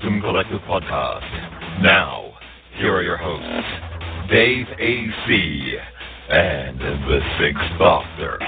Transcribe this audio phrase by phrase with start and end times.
[0.00, 1.82] Colton Collective Podcast.
[1.82, 2.32] Now,
[2.76, 5.74] here are your hosts, Dave A.C.
[6.30, 8.38] and the Sixth Doctor.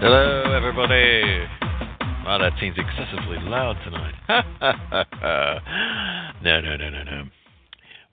[0.00, 1.63] Hello, everybody.
[2.24, 4.14] Wow, that seems excessively loud tonight.
[6.42, 7.24] no, no, no, no, no.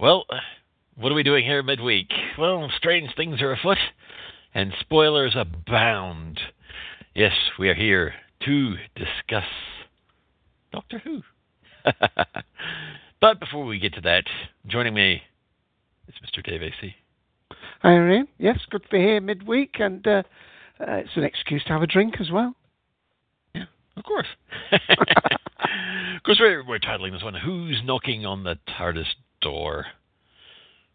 [0.01, 0.25] Well,
[0.95, 2.11] what are we doing here midweek?
[2.37, 3.77] Well, strange things are afoot,
[4.53, 6.41] and spoilers abound.
[7.15, 8.13] Yes, we are here
[8.45, 9.47] to discuss
[10.73, 11.21] Doctor Who.
[13.21, 14.25] but before we get to that,
[14.67, 15.21] joining me
[16.09, 16.43] is Mr.
[16.43, 16.95] Dave AC.
[17.81, 18.27] Hi, Irene.
[18.37, 20.23] Yes, good to be here midweek, and uh,
[20.81, 22.55] uh, it's an excuse to have a drink as well.
[24.01, 24.27] Of course.
[24.71, 29.05] of course, we're, we're titling this one Who's Knocking on the TARDIS
[29.43, 29.85] Door?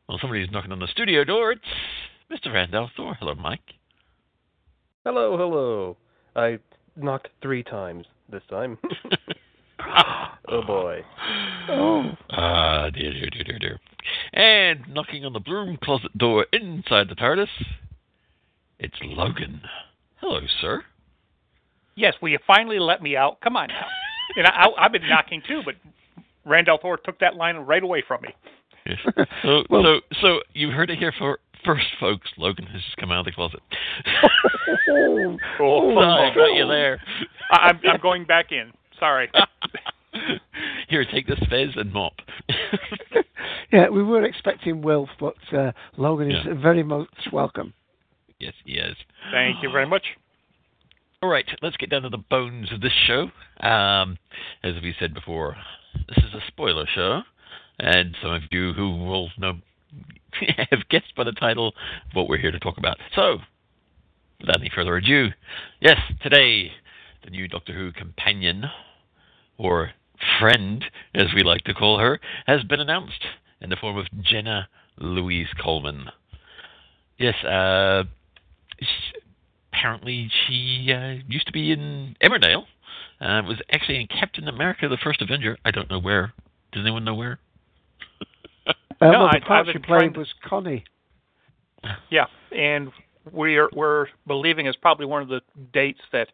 [0.09, 1.53] Well, somebody's knocking on the studio door.
[1.53, 1.63] It's
[2.29, 2.53] Mr.
[2.53, 3.15] Randolph Thor.
[3.21, 3.61] Hello, Mike.
[5.05, 5.97] Hello, hello.
[6.35, 6.59] I
[6.97, 8.77] knocked three times this time.
[10.49, 11.05] oh boy.
[11.69, 13.81] Oh, Ah, dear, dear, dear, dear, dear.
[14.33, 17.47] And knocking on the broom closet door inside the TARDIS,
[18.81, 19.61] it's Logan.
[20.17, 20.83] Hello, sir.
[21.97, 23.41] Yes, will you finally let me out?
[23.41, 23.87] Come on now.
[24.37, 25.75] And I, I, I've been knocking too, but
[26.45, 28.29] Randall Thor took that line right away from me.
[28.87, 28.99] Yes.
[29.43, 32.29] So, Well- so, so you've heard it here for first, folks.
[32.37, 33.61] Logan has just come out of the closet.
[34.91, 37.01] oh, Oh, Sorry, I got you there.
[37.51, 38.73] I, I'm, I'm going back in.
[39.01, 39.31] Sorry.
[40.89, 42.15] Here, take this fez and mop.
[43.73, 46.55] yeah, we were expecting Wilf, but uh, Logan is Yeah.
[46.55, 47.75] very much welcome.
[48.39, 48.97] yes, he is.
[49.33, 50.05] Thank you very much.
[51.27, 53.33] All right, let's get down to the bones of this show.
[53.59, 54.17] Um,
[54.63, 55.57] as we said before,
[56.07, 57.23] this is a spoiler show,
[57.81, 59.55] and some of you who will know
[60.71, 61.75] have guessed by the title
[62.13, 62.99] what we're here to talk about.
[63.17, 63.39] So,
[64.39, 65.31] without any further ado,
[65.81, 66.71] yes, today
[67.25, 68.67] the new Doctor Who companion,
[69.59, 69.91] or
[70.39, 73.27] friend, as we like to call her, has been announced
[73.61, 76.05] in the form of Jenna Louise Coleman.
[77.19, 78.05] Yes, uh,
[79.77, 82.65] apparently she uh, used to be in Emmerdale.
[83.21, 85.57] Uh, was actually in Captain America: The First Avenger.
[85.65, 86.33] I don't know where.
[86.73, 87.39] Does anyone know where?
[88.99, 90.83] Uh, No, well, the part I've she played to- was Connie.
[92.11, 92.91] Yeah, and
[93.31, 95.43] we're we're believing it's probably one of the
[95.75, 96.29] dates that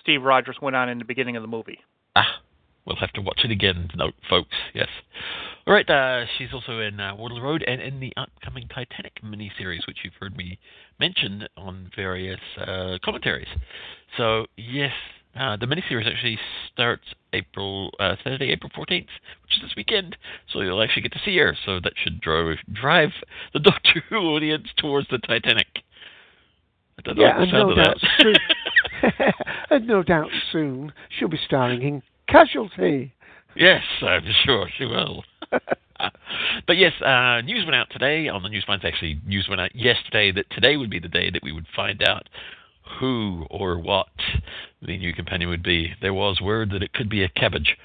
[0.00, 1.78] Steve Rogers went on in the beginning of the movie.
[2.16, 2.40] Ah,
[2.86, 4.56] we'll have to watch it again, no, folks.
[4.74, 4.88] Yes.
[5.66, 5.88] All right.
[5.88, 10.14] Uh, she's also in uh, Waterloo Road and in the upcoming Titanic miniseries, which you've
[10.18, 10.58] heard me
[10.98, 13.48] mention on various uh, commentaries.
[14.16, 14.92] So yes,
[15.38, 16.38] uh, the miniseries actually
[16.72, 19.08] starts April uh, Saturday, April fourteenth,
[19.42, 20.16] which is this weekend.
[20.52, 21.56] So you'll actually get to see her.
[21.64, 23.10] So that should drive drive
[23.52, 25.68] the Doctor Who audience towards the Titanic.
[26.98, 28.34] I don't Yeah, like and the sound no of doubt soon,
[29.70, 33.12] and no doubt soon she'll be starring in Casualty.
[33.56, 35.24] Yes, I'm sure she will.
[35.50, 38.84] but yes, uh, news went out today on the Newsminds.
[38.84, 42.02] Actually, news went out yesterday that today would be the day that we would find
[42.02, 42.28] out
[42.98, 44.08] who or what
[44.80, 45.92] the new companion would be.
[46.00, 47.76] There was word that it could be a cabbage,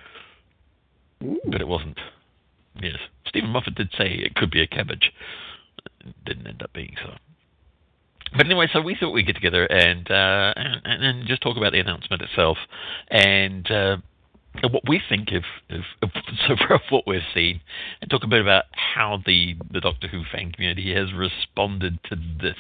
[1.20, 2.00] but it wasn't.
[2.82, 2.98] Yes,
[3.28, 5.12] Steven Moffat did say it could be a cabbage.
[6.02, 7.14] It didn't end up being so.
[8.38, 11.72] But anyway, so we thought we'd get together and uh, and, and just talk about
[11.72, 12.58] the announcement itself
[13.10, 13.98] and uh,
[14.64, 16.10] what we think of, of, of
[16.48, 17.62] so of what we've seen,
[18.02, 22.16] and talk a bit about how the the Doctor Who fan community has responded to
[22.42, 22.58] this.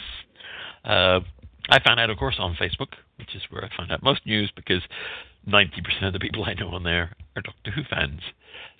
[0.83, 1.21] Uh,
[1.69, 4.51] I found out, of course, on Facebook, which is where I find out most news
[4.55, 4.83] because
[5.47, 5.71] 90%
[6.03, 8.21] of the people I know on there are Doctor Who fans.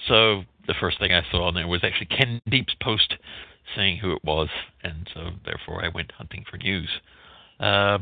[0.08, 3.16] So the first thing I saw on there was actually Ken Deep's post
[3.76, 4.50] saying who it was,
[4.84, 6.90] and so therefore I went hunting for news.
[7.60, 8.00] Uh,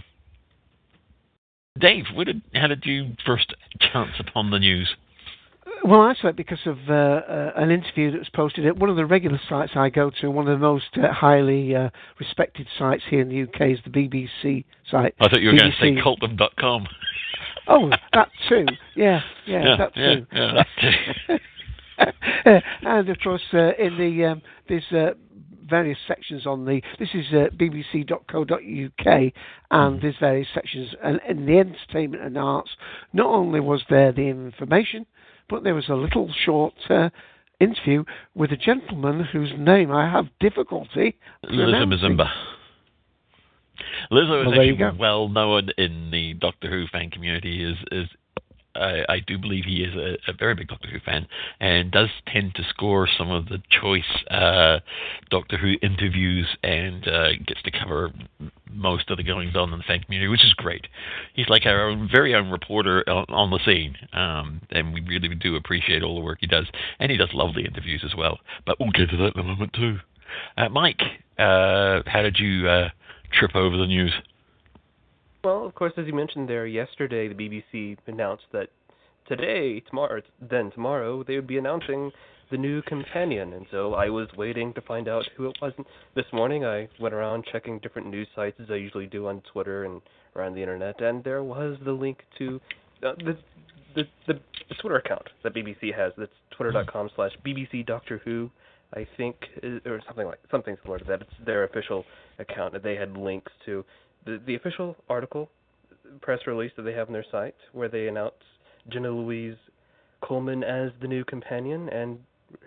[1.79, 4.93] Dave, did, how did you first chance upon the news?
[5.85, 8.89] Well, I saw it because of uh, uh, an interview that was posted at one
[8.89, 10.31] of the regular sites I go to.
[10.31, 11.89] One of the most uh, highly uh,
[12.19, 15.13] respected sites here in the UK is the BBC site.
[15.19, 15.59] I thought you were BBC.
[15.59, 16.87] going to say cultum.com.
[17.67, 18.65] Oh, that too.
[18.95, 20.25] Yeah, yeah, Yeah, that too.
[20.31, 20.67] yeah, that
[21.27, 22.59] too.
[22.87, 25.13] and of course, uh, in the um, there's uh,
[25.69, 26.81] various sections on the.
[26.99, 29.33] This is uh, BBC.co.uk,
[29.71, 30.95] and there's various sections.
[31.03, 32.71] And in the entertainment and arts,
[33.11, 35.05] not only was there the information,
[35.49, 37.09] but there was a little short uh,
[37.59, 38.03] interview
[38.35, 41.17] with a gentleman whose name I have difficulty.
[41.43, 42.17] Pronouncing.
[42.17, 42.29] Mzimba.
[44.11, 47.63] Lizo is well, actually well known in the Doctor Who fan community.
[47.63, 48.07] Is is
[48.75, 51.27] I, I do believe he is a, a very big Doctor Who fan
[51.59, 54.79] and does tend to score some of the choice uh,
[55.29, 58.11] Doctor Who interviews and uh, gets to cover
[58.71, 60.87] most of the goings on in the fan community, which is great.
[61.33, 65.55] He's like our very own reporter on, on the scene, um, and we really do
[65.55, 66.65] appreciate all the work he does.
[66.99, 68.39] And he does lovely interviews as well.
[68.65, 69.99] But we'll get to that in a moment too.
[70.57, 71.01] Uh, Mike,
[71.37, 72.89] uh, how did you uh,
[73.31, 74.13] trip over the news?
[75.43, 78.69] Well, of course, as you mentioned there, yesterday the BBC announced that
[79.27, 82.11] today, tomorrow, then tomorrow, they would be announcing
[82.49, 83.51] the new companion.
[83.51, 85.73] And so I was waiting to find out who it was.
[86.15, 89.83] This morning I went around checking different news sites as I usually do on Twitter
[89.83, 90.01] and
[90.37, 92.61] around the internet, and there was the link to
[93.05, 93.37] uh, the,
[93.95, 96.13] the the the Twitter account that BBC has.
[96.17, 98.49] That's twitter.com slash BBC Doctor Who.
[98.95, 99.35] I think,
[99.87, 101.21] or something like something similar to that.
[101.21, 102.05] It's their official
[102.37, 103.83] account that they had links to
[104.25, 105.49] the the official article
[106.21, 108.33] press release that they have on their site where they announce
[108.89, 109.55] Jenna Louise
[110.21, 112.19] Coleman as the new companion and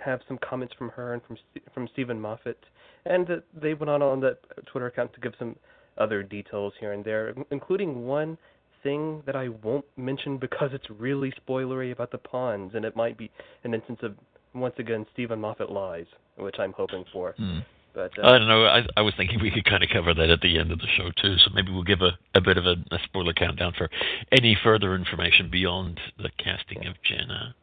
[0.05, 1.37] have some comments from her and from
[1.73, 2.59] from Steven Moffat
[3.05, 5.57] and that they went on on that Twitter account to give some
[5.99, 8.37] other details here and there including one
[8.83, 13.17] thing that I won't mention because it's really spoilery about the Ponds and it might
[13.17, 13.31] be
[13.65, 14.15] an instance of
[14.55, 16.07] once again Steven Moffat lies
[16.37, 17.61] which I'm hoping for Hmm.
[17.97, 18.67] But uh, I don't know.
[18.67, 20.87] I, I was thinking we could kind of cover that at the end of the
[20.97, 21.37] show too.
[21.39, 23.89] So maybe we'll give a, a bit of a, a spoiler countdown for
[24.31, 27.55] any further information beyond the casting of Jenna.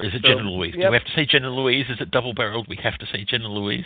[0.00, 0.72] Or is it So, Jenna Louise?
[0.72, 1.84] Do we have to say Jenna Louise?
[1.90, 2.66] Is it double barreled?
[2.66, 3.84] We have to say Jenna Louise.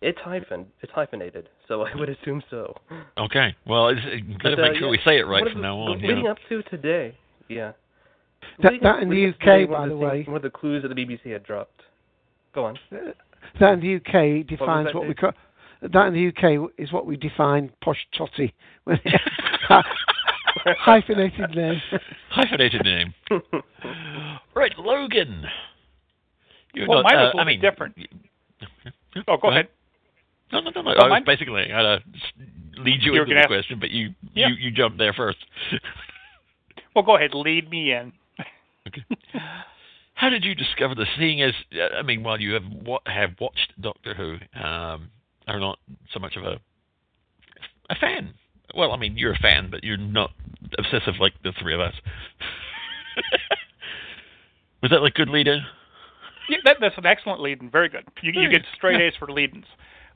[0.00, 0.66] It's hyphen.
[0.80, 2.74] It's hyphenated, so I would assume so.
[3.16, 3.54] Okay.
[3.68, 4.00] Well, it's,
[4.42, 5.78] But, better uh, make sure yeah, we say it right one of from the- now
[5.78, 6.00] on.
[6.02, 6.30] Leading yeah.
[6.32, 7.16] up to today,
[7.48, 7.70] yeah.
[8.64, 10.32] That, that up- in the to UK, today, one by of the things- way.
[10.32, 11.82] one of the clues that the BBC had dropped.
[12.52, 12.76] Go on.
[13.60, 15.16] That in the UK defines that, what, we Dave?
[15.16, 15.32] call.
[15.82, 18.54] That in the UK is what we define posh totty.
[20.64, 21.80] Hyphenated name.
[22.30, 23.14] Hyphenated name.
[24.54, 25.44] right, Logan.
[26.74, 27.96] You're Well, not, mine was uh, a little I mean, different.
[29.28, 29.68] Oh, go ahead.
[30.52, 30.90] No, no, no, no.
[30.90, 32.00] Well, I was mine- basically going to
[32.78, 34.48] lead you You were into the ask- question, but you Yeah.
[34.48, 35.38] you you jumped there first.
[36.94, 37.30] Well, go ahead.
[37.32, 38.12] Lead me in.
[38.86, 39.02] okay.
[40.22, 41.08] How did you discover this?
[41.18, 42.62] Seeing as uh, I mean, while you have
[43.06, 45.10] have watched Doctor Who, um,
[45.48, 45.80] are not
[46.14, 46.60] so much of a
[47.90, 48.32] a fan.
[48.72, 50.30] Well, I mean, you're a fan, but you're not
[50.78, 51.94] obsessive like the three of us.
[54.82, 55.58] Was that like good lead in?
[56.48, 58.04] Yeah, that, that's an excellent lead and very good.
[58.22, 59.64] You, you get straight A's for lead-ins.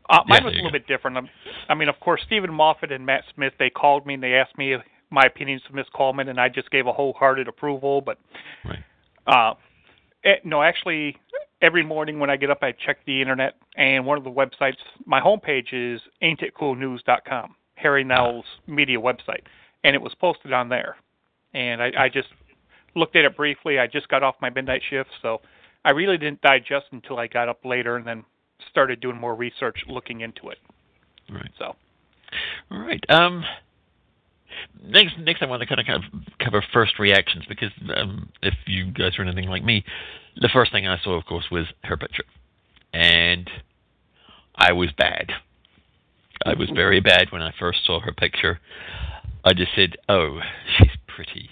[0.09, 1.17] Uh, Yeah, mine was a little bit different.
[1.17, 1.29] Um,
[1.69, 4.57] I mean, of course, Steven Moffat and Matt Smith, they called me and they asked
[4.57, 4.77] me
[5.11, 8.01] my opinions of Miss Coleman, and I just gave a wholehearted approval.
[8.01, 8.19] But
[8.65, 8.85] Right.
[9.27, 9.55] uh,
[10.45, 11.17] no, actually,
[11.63, 14.77] every morning when I get up, I check the internet, and one of the websites,
[15.05, 19.43] my homepage is ain'titcoolnews.com, Harry Knowles' media website,
[19.85, 20.97] and it was posted on there.
[21.55, 22.29] And I, I just
[22.95, 23.79] looked at it briefly.
[23.79, 25.41] I just got off my midnight shift, so
[25.85, 28.25] I really didn't digest until I got up later and then
[28.71, 30.59] started doing more research, looking into it.
[31.31, 31.51] Right.
[31.59, 31.77] So,
[32.71, 33.03] All right.
[33.09, 33.45] Um,
[34.85, 38.55] next, next, I want to kind of, kind of cover first reactions because um, if
[38.67, 39.85] you guys are anything like me,
[40.37, 42.25] the first thing I saw, of course, was her picture,
[42.93, 43.49] and
[44.55, 45.33] I was bad.
[46.45, 48.61] I was very bad when I first saw her picture.
[49.45, 50.41] I just said, "Oh,
[50.77, 51.49] she's pretty,"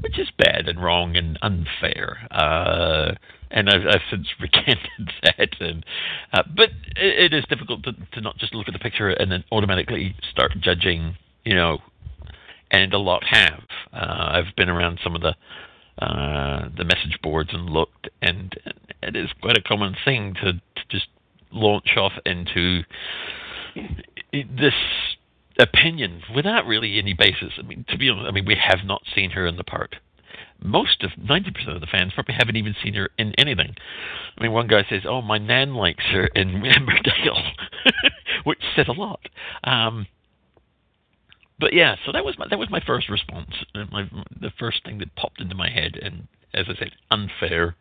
[0.00, 2.26] which is bad and wrong and unfair.
[2.30, 3.14] Uh,
[3.54, 5.60] and I've, I've since recanted that.
[5.60, 5.86] And
[6.32, 9.30] uh, but it, it is difficult to, to not just look at the picture and
[9.30, 11.16] then automatically start judging.
[11.44, 11.78] You know,
[12.70, 13.64] and a lot have.
[13.92, 15.34] Uh, I've been around some of the
[15.98, 18.54] uh, the message boards and looked, and
[19.02, 21.06] it is quite a common thing to, to just
[21.52, 22.82] launch off into
[24.32, 24.74] this
[25.58, 27.52] opinion without really any basis.
[27.58, 29.96] I mean, to be honest, I mean we have not seen her in the part.
[30.62, 33.74] most of 90% of the fans probably haven't even seen her in anything.
[34.36, 37.52] I mean, one guy says, "Oh, my nan likes her in Emmerdale,"
[38.44, 39.20] which said a lot.
[39.62, 40.06] Um,
[41.58, 44.08] but yeah, so that was my that was my first response, my
[44.40, 47.76] the first thing that popped into my head, and as I said, unfair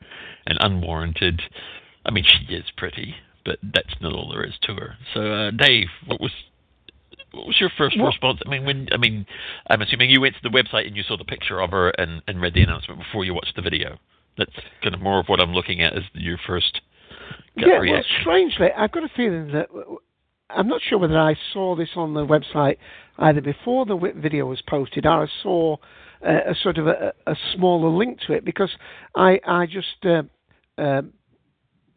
[0.46, 1.42] and unwarranted.
[2.06, 3.16] I mean, she is pretty,
[3.46, 4.96] but that's not all there is to her.
[5.14, 6.32] So, uh, Dave, what was
[7.32, 8.08] what was your first what?
[8.08, 8.42] response?
[8.46, 9.26] I mean, when I mean,
[9.68, 12.22] I'm assuming you went to the website and you saw the picture of her and,
[12.28, 13.98] and read the announcement before you watched the video.
[14.38, 16.82] That's kind of more of what I'm looking at as your first
[17.58, 18.16] gut yeah, reaction.
[18.18, 19.68] well, strangely, I've got a feeling that
[20.56, 22.78] I'm not sure whether I saw this on the website
[23.18, 25.78] either before the video was posted or I saw
[26.26, 28.72] uh, a sort of a, a, smaller link to it because
[29.16, 30.24] I I just uh,
[30.78, 31.02] uh,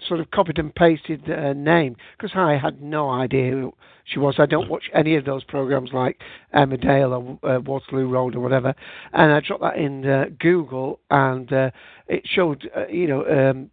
[0.07, 4.37] sort of copied and pasted her name because I had no idea who she was.
[4.39, 6.21] I don't watch any of those programs like
[6.55, 8.75] Emmerdale or uh, Waterloo Road or whatever,
[9.13, 11.71] and I dropped that in uh, Google and uh,
[12.09, 13.71] it showed uh, you know um,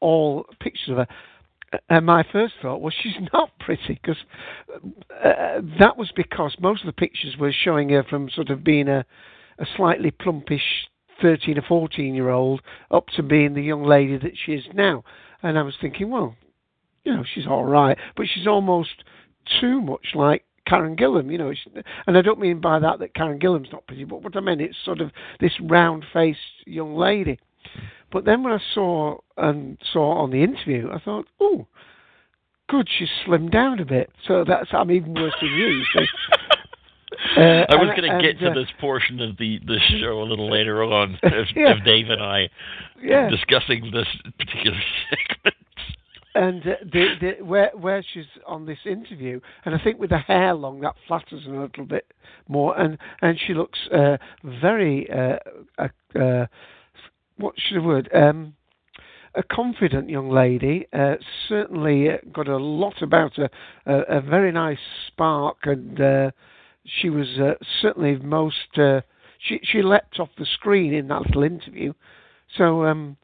[0.00, 1.06] all pictures of her.
[1.88, 4.18] And my first thought was she's not pretty because
[5.24, 8.88] uh, that was because most of the pictures were showing her from sort of being
[8.88, 9.04] a,
[9.58, 10.86] a slightly plumpish
[11.20, 15.04] 13 or 14 year old up to being the young lady that she is now.
[15.42, 16.36] And I was thinking, well,
[17.04, 19.04] you know, she's all right, but she's almost
[19.60, 21.52] too much like Karen Gillan, you know,
[22.06, 24.60] and I don't mean by that that Karen Gillan's not pretty, but what I mean
[24.60, 25.10] it's sort of
[25.40, 27.38] this round-faced young lady.
[28.12, 31.66] But then when I saw and saw on the interview, I thought, oh,
[32.68, 34.10] good, she's slimmed down a bit.
[34.28, 35.82] So that's I'm even worse than you.
[35.94, 36.00] So,
[37.40, 40.24] uh, I was going to get to uh, this portion of the, the show a
[40.24, 41.72] little later on, of, yeah.
[41.72, 42.50] of Dave and I
[43.02, 43.30] yeah.
[43.30, 44.78] discussing this particular
[45.10, 45.56] segment.
[46.34, 50.18] And uh, the, the, where where she's on this interview, and I think with the
[50.18, 52.06] hair long, that flatters her a little bit
[52.48, 54.16] more, and and she looks uh,
[54.62, 55.36] very uh,
[56.18, 56.46] uh,
[57.42, 58.08] what's the word?
[58.14, 58.54] Um,
[59.34, 61.16] a confident young lady, uh,
[61.48, 63.50] certainly got a lot about her,
[63.86, 66.30] a, a very nice spark and uh,
[66.84, 68.78] she was uh, certainly most.
[68.78, 69.00] Uh,
[69.38, 71.92] she she leapt off the screen in that little interview.
[72.56, 73.16] So um,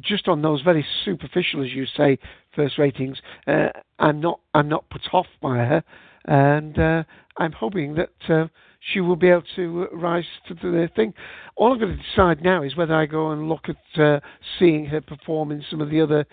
[0.00, 2.18] just on those very superficial, as you say,
[2.54, 5.84] first ratings, uh, I'm not I'm not put off by her,
[6.26, 7.04] and uh,
[7.36, 8.50] I'm hoping that
[8.92, 11.14] she will be able to rise to the thing.
[11.56, 14.20] All I'm going to decide now is whether I go and look at uh,
[14.58, 16.26] seeing her perform in some of the other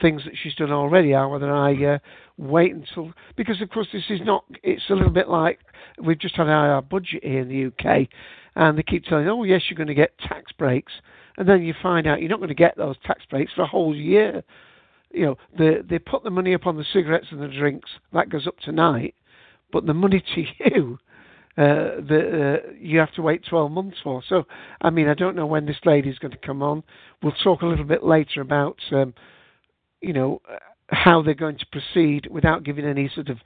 [0.00, 1.98] things that she's done already or whether I uh,
[2.36, 5.60] wait until because of course this is not it's a little bit like
[6.02, 8.08] we've just had our budget here in the UK
[8.56, 10.92] and they keep telling oh yes you're going to get tax breaks
[11.38, 13.66] and then you find out you're not going to get those tax breaks for a
[13.66, 14.42] whole year
[15.12, 18.28] you know they they put the money up on the cigarettes and the drinks that
[18.28, 19.14] goes up tonight
[19.72, 20.98] but the money to you
[21.58, 24.22] uh, the, uh, you have to wait 12 months for.
[24.28, 24.44] So,
[24.80, 26.82] I mean, I don't know when this lady is going to come on.
[27.22, 29.14] We'll talk a little bit later about um,
[30.00, 30.40] you know,
[30.88, 33.38] how they're going to proceed without giving any sort of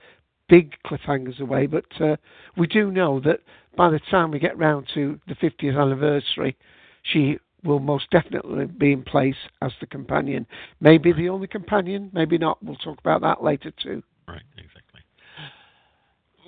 [0.48, 1.66] big cliffhangers away.
[1.66, 2.16] But uh,
[2.56, 3.40] we do know that
[3.76, 6.56] by the time we get round to the 50th anniversary,
[7.02, 10.46] she will most definitely be in place as the companion.
[10.80, 12.62] Maybe the only companion, maybe not.
[12.62, 14.02] We'll talk about that later too.
[14.28, 14.80] Right, exactly.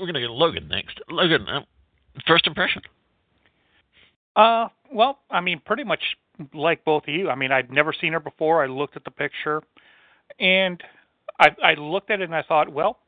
[0.02, 1.00] We're going to get Logan next.
[1.08, 1.60] Logan, uh,
[2.26, 2.82] first impression?
[4.34, 6.00] Uh, well, I mean, pretty much
[6.52, 7.30] like both of you.
[7.30, 8.64] I mean, I'd never seen her before.
[8.64, 9.62] I looked at the picture.
[10.40, 10.82] And
[11.38, 12.98] I, I looked at it and I thought, well,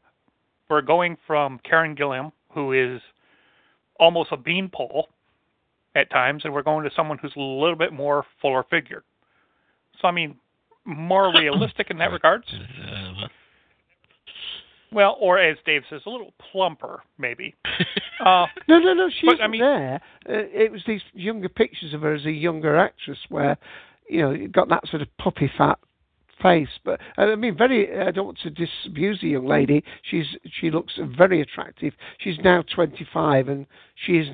[0.70, 3.00] we're going from Karen Gillan, who is
[3.98, 5.08] almost a beanpole
[5.96, 9.02] at times, and we're going to someone who's a little bit more fuller figured.
[10.00, 10.36] So, I mean,
[10.84, 12.44] more realistic in that regard.
[14.94, 17.54] Well, or as Dave says, a little plumper, maybe.
[18.24, 19.10] Uh, no, no, no.
[19.10, 20.00] She's but, I mean, there.
[20.26, 23.58] Uh, it was these younger pictures of her as a younger actress, where
[24.08, 25.78] you know, you got that sort of puppy fat
[26.40, 26.68] face.
[26.84, 28.00] But I mean, very.
[28.00, 29.82] I don't want to disabuse the young lady.
[30.02, 30.26] She's
[30.60, 31.92] she looks very attractive.
[32.18, 33.66] She's now 25, and
[34.06, 34.28] she is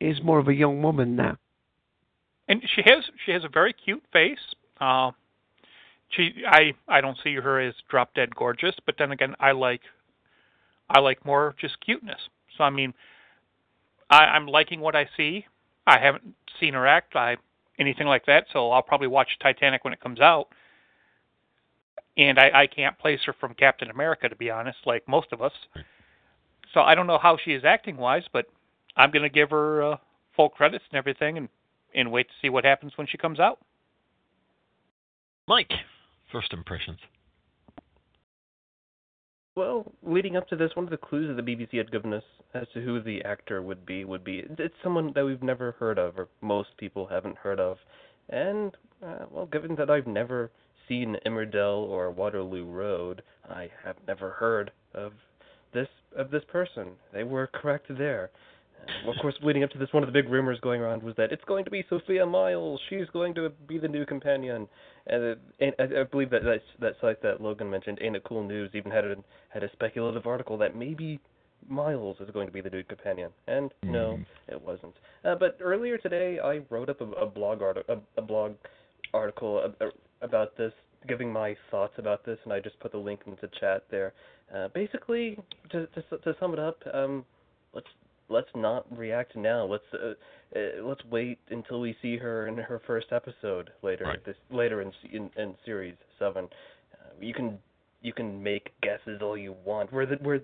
[0.00, 1.36] is more of a young woman now.
[2.48, 4.38] And she has she has a very cute face.
[4.80, 5.10] Uh,
[6.10, 9.80] she I I don't see her as drop dead gorgeous, but then again, I like
[10.88, 12.20] I like more just cuteness.
[12.56, 12.94] So I mean,
[14.10, 15.46] I, I'm liking what I see.
[15.86, 17.16] I haven't seen her act.
[17.16, 17.36] I
[17.78, 20.48] anything like that, so I'll probably watch Titanic when it comes out
[22.16, 25.42] and I, I can't place her from Captain America to be honest, like most of
[25.42, 25.52] us.
[26.72, 28.46] So I don't know how she is acting wise, but
[28.96, 29.96] I'm going to give her uh,
[30.36, 31.48] full credits and everything, and
[31.94, 33.60] and wait to see what happens when she comes out.
[35.46, 35.72] Mike,
[36.32, 36.98] first impressions.
[39.56, 42.24] Well, leading up to this, one of the clues that the BBC had given us
[42.54, 45.98] as to who the actor would be would be it's someone that we've never heard
[45.98, 47.78] of, or most people haven't heard of.
[48.30, 50.50] And, uh, well, given that I've never
[50.88, 55.12] seen Emmerdale or Waterloo Road, I have never heard of
[55.72, 56.88] this of this person.
[57.12, 58.30] They were correct there.
[59.06, 61.32] Of course, leading up to this, one of the big rumors going around was that
[61.32, 62.80] it's going to be Sophia Myles.
[62.88, 64.68] She's going to be the new companion.
[65.06, 68.24] And, uh, and I, I believe that, that that site that Logan mentioned, Ain't It
[68.24, 69.16] Cool News, even had a
[69.48, 71.20] had a speculative article that maybe
[71.68, 73.30] Myles is going to be the new companion.
[73.46, 73.90] And mm.
[73.90, 74.94] no, it wasn't.
[75.24, 78.52] Uh, but earlier today, I wrote up a, a blog article, a, a blog
[79.12, 79.72] article
[80.22, 80.72] about this,
[81.08, 84.12] giving my thoughts about this, and I just put the link into chat there.
[84.54, 85.38] Uh, basically,
[85.70, 87.24] to, to to sum it up, um,
[87.74, 87.86] let's
[88.28, 89.64] let's not react now.
[89.64, 90.14] Let's uh,
[90.56, 94.24] uh, let's wait until we see her in her first episode later right.
[94.24, 96.48] this later in in, in series seven.
[96.92, 97.58] Uh, you can
[98.02, 99.92] you can make guesses all you want.
[99.92, 100.40] We're the, we're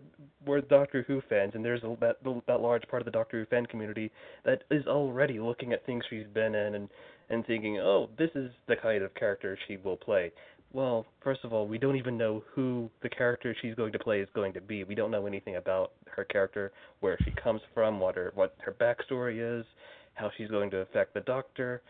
[0.47, 3.47] we're Doctor Who fans, and there's a, that that large part of the Doctor Who
[3.47, 4.11] fan community
[4.45, 6.89] that is already looking at things she's been in and
[7.29, 10.33] and thinking, oh, this is the kind of character she will play.
[10.73, 14.21] Well, first of all, we don't even know who the character she's going to play
[14.21, 14.85] is going to be.
[14.85, 18.73] We don't know anything about her character, where she comes from, what her what her
[18.73, 19.67] backstory is,
[20.15, 21.83] how she's going to affect the Doctor.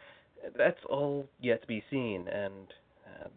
[0.57, 2.27] That's all yet to be seen.
[2.29, 2.69] And
[3.07, 3.29] uh,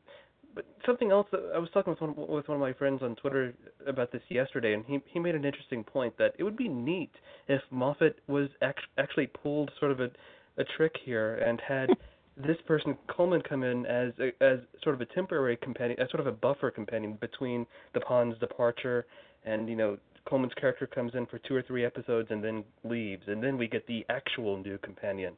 [0.56, 3.16] but something else that I was talking with one with one of my friends on
[3.16, 3.54] Twitter
[3.86, 7.12] about this yesterday, and he he made an interesting point that it would be neat
[7.50, 10.10] if Moffat was act, actually pulled sort of a
[10.58, 11.90] a trick here and had
[12.38, 16.22] this person Coleman come in as a, as sort of a temporary companion, as sort
[16.22, 19.06] of a buffer companion between the Ponds' departure
[19.46, 23.24] and you know Coleman's character comes in for two or three episodes and then leaves,
[23.28, 25.38] and then we get the actual new companion,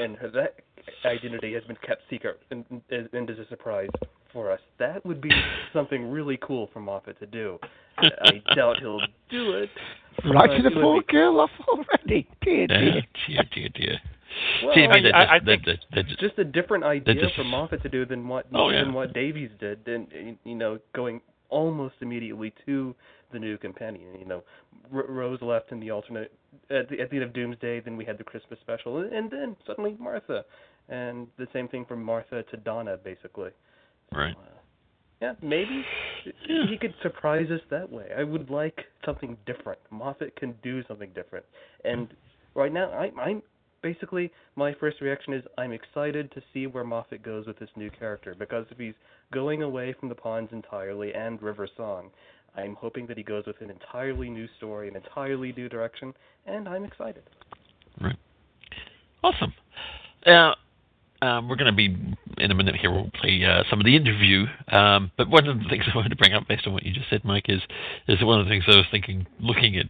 [0.00, 0.56] and her, that
[1.04, 3.90] identity has been kept secret and, and, and is a surprise
[4.32, 4.60] for us.
[4.78, 5.30] That would be
[5.72, 7.58] something really cool for Moffat to do.
[7.98, 9.70] I doubt he'll do it.
[10.24, 12.28] Right to the poor girl off already.
[12.42, 13.02] Dear, dear.
[13.26, 14.00] dear, dear, dear.
[14.64, 15.64] Well, See, I mean, I, I the, think
[15.94, 18.82] the, just a different idea just- for Moffat to do than what Oh, yeah.
[18.84, 22.94] than what Davies did, and you know, going almost immediately to
[23.32, 24.08] the new companion.
[24.18, 24.42] You know,
[24.94, 26.32] R- Rose left in the alternate
[26.70, 27.80] at the, at the end of Doomsday.
[27.80, 30.44] Then we had the Christmas special, and, and then suddenly Martha,
[30.88, 33.50] and the same thing from Martha to Donna, basically.
[34.12, 34.34] right.
[34.36, 34.50] Uh,
[35.22, 35.82] yeah, maybe
[36.46, 38.08] he could surprise us that way.
[38.18, 39.78] I would like something different.
[39.90, 41.44] Moffat can do something different,
[41.84, 42.08] and
[42.54, 43.42] right now I, I'm
[43.84, 47.90] basically my first reaction is I'm excited to see where Moffat goes with this new
[47.90, 48.94] character because if he's
[49.30, 52.10] going away from the Ponds entirely and River Song,
[52.56, 56.14] I'm hoping that he goes with an entirely new story, an entirely new direction,
[56.46, 57.24] and I'm excited.
[58.00, 58.16] Right.
[59.22, 59.52] Awesome.
[60.26, 60.54] Now,
[61.20, 61.94] um, we're going to be
[62.38, 62.90] in a minute here.
[62.90, 64.46] We'll play uh, some of the interview.
[64.68, 66.92] Um, but one of the things I wanted to bring up, based on what you
[66.92, 67.60] just said, Mike, is
[68.08, 69.86] is one of the things I was thinking, looking at.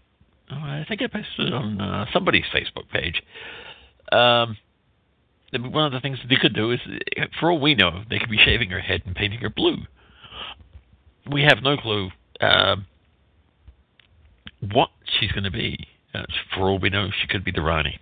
[0.50, 3.22] Oh, I think I posted it on uh, somebody's Facebook page.
[4.12, 4.56] Um,
[5.52, 6.80] one of the things that they could do is,
[7.38, 9.78] for all we know, they could be shaving her head and painting her blue.
[11.30, 12.86] We have no clue um,
[14.72, 15.86] what she's going to be.
[16.14, 16.22] Uh,
[16.54, 17.98] for all we know, she could be the Rani.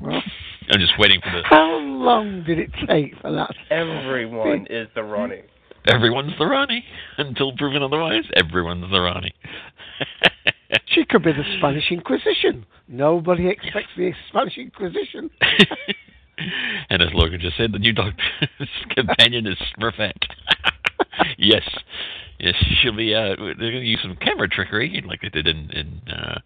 [0.00, 0.22] Well,
[0.70, 1.42] I'm just waiting for the.
[1.44, 3.54] how long did it take for that?
[3.70, 5.42] Everyone is the Rani.
[5.86, 6.84] Everyone's the Rani
[7.18, 8.24] until proven otherwise.
[8.34, 9.34] Everyone's the Rani.
[10.86, 12.66] She could be the Spanish Inquisition.
[12.88, 15.30] Nobody expects the Spanish Inquisition.
[16.90, 20.12] and as Logan just said, the new Doctor's companion is Smurfette.
[21.38, 21.62] yes,
[22.38, 23.14] yes, she'll be.
[23.14, 26.40] Uh, they're going to use some camera trickery, like they did in in, uh,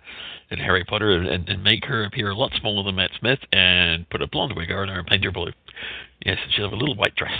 [0.50, 4.08] in Harry Potter, and, and make her appear a lot smaller than Matt Smith, and
[4.10, 5.52] put a blonde wig on her and paint her blue.
[6.24, 7.38] Yes, she'll have a little white dress.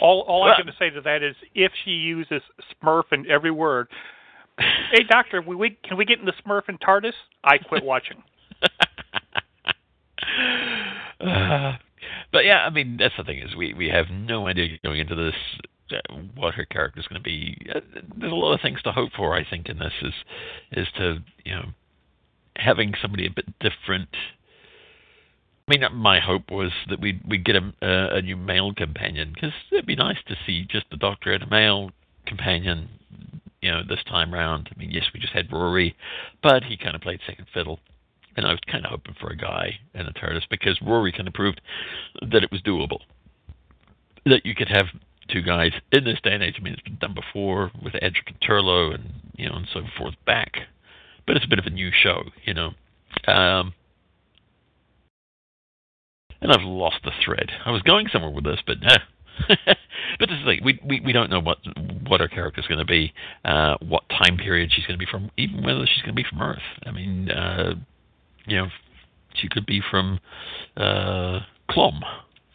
[0.00, 2.42] All all I'm going to say to that is, if she uses
[2.82, 3.88] Smurf in every word,
[4.58, 7.12] hey doctor, we, we can we get in the Smurf and TARDIS?
[7.44, 8.22] I quit watching.
[11.20, 11.76] Uh,
[12.32, 15.14] but yeah, I mean that's the thing is we we have no idea going into
[15.14, 15.34] this
[15.90, 17.56] uh, what her character is going to be.
[17.74, 17.80] Uh,
[18.16, 19.34] there's a lot of things to hope for.
[19.34, 20.14] I think in this is
[20.72, 21.64] is to you know
[22.56, 24.08] having somebody a bit different.
[25.68, 29.32] I mean, my hope was that we'd we'd get a a, a new male companion
[29.34, 31.90] because it'd be nice to see just the Doctor and a male
[32.26, 32.88] companion.
[33.60, 34.70] You know, this time round.
[34.74, 35.96] I mean, yes, we just had Rory,
[36.44, 37.80] but he kind of played second fiddle
[38.38, 41.26] and I was kind of hoping for a guy and a TARDIS because Rory kind
[41.26, 41.60] of proved
[42.22, 43.00] that it was doable.
[44.26, 44.86] That you could have
[45.28, 46.54] two guys in this day and age.
[46.56, 49.80] I mean, it's been done before with Adric and Turlough and you know and so
[49.98, 50.52] forth back,
[51.26, 52.70] but it's a bit of a new show, you know.
[53.26, 53.74] Um,
[56.40, 57.50] and I've lost the thread.
[57.64, 58.98] I was going somewhere with this, but uh,
[60.18, 61.58] But this is like we we we don't know what
[62.06, 63.12] what her character's going to be,
[63.44, 66.28] uh, what time period she's going to be from, even whether she's going to be
[66.28, 66.62] from Earth.
[66.84, 67.74] I mean, uh,
[68.46, 68.66] you know,
[69.34, 70.18] she could be from
[70.76, 72.00] uh, Clom.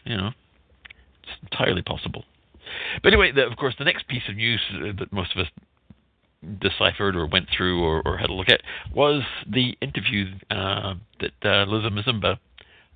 [0.04, 0.30] You know,
[1.22, 2.24] it's entirely possible.
[3.02, 5.50] But anyway, the, of course, the next piece of news uh, that most of us
[6.60, 8.60] deciphered or went through or, or had a look at
[8.94, 12.38] was the interview uh, that uh, Lizo Mzimba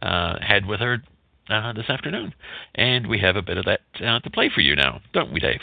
[0.02, 1.02] uh, had with her
[1.48, 2.34] uh, this afternoon,
[2.74, 5.40] and we have a bit of that uh, to play for you now, don't we,
[5.40, 5.60] Dave?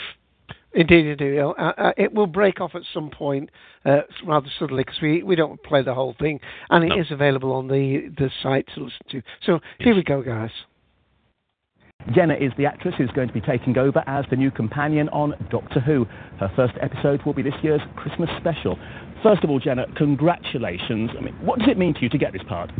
[0.72, 1.38] Indeed, indeed.
[1.38, 3.50] Uh, uh, it will break off at some point,
[3.86, 7.00] uh, rather suddenly, because we, we don't play the whole thing, and it No.
[7.00, 9.22] is available on the, the site to listen to.
[9.44, 10.50] So here we go, guys.
[12.14, 15.32] Jenna is the actress who's going to be taking over as the new companion on
[15.50, 16.04] Doctor Who.
[16.38, 18.78] Her first episode will be this year's Christmas special.
[19.22, 21.10] First of all, Jenna, congratulations.
[21.16, 22.70] I mean, what does it mean to you to get this part?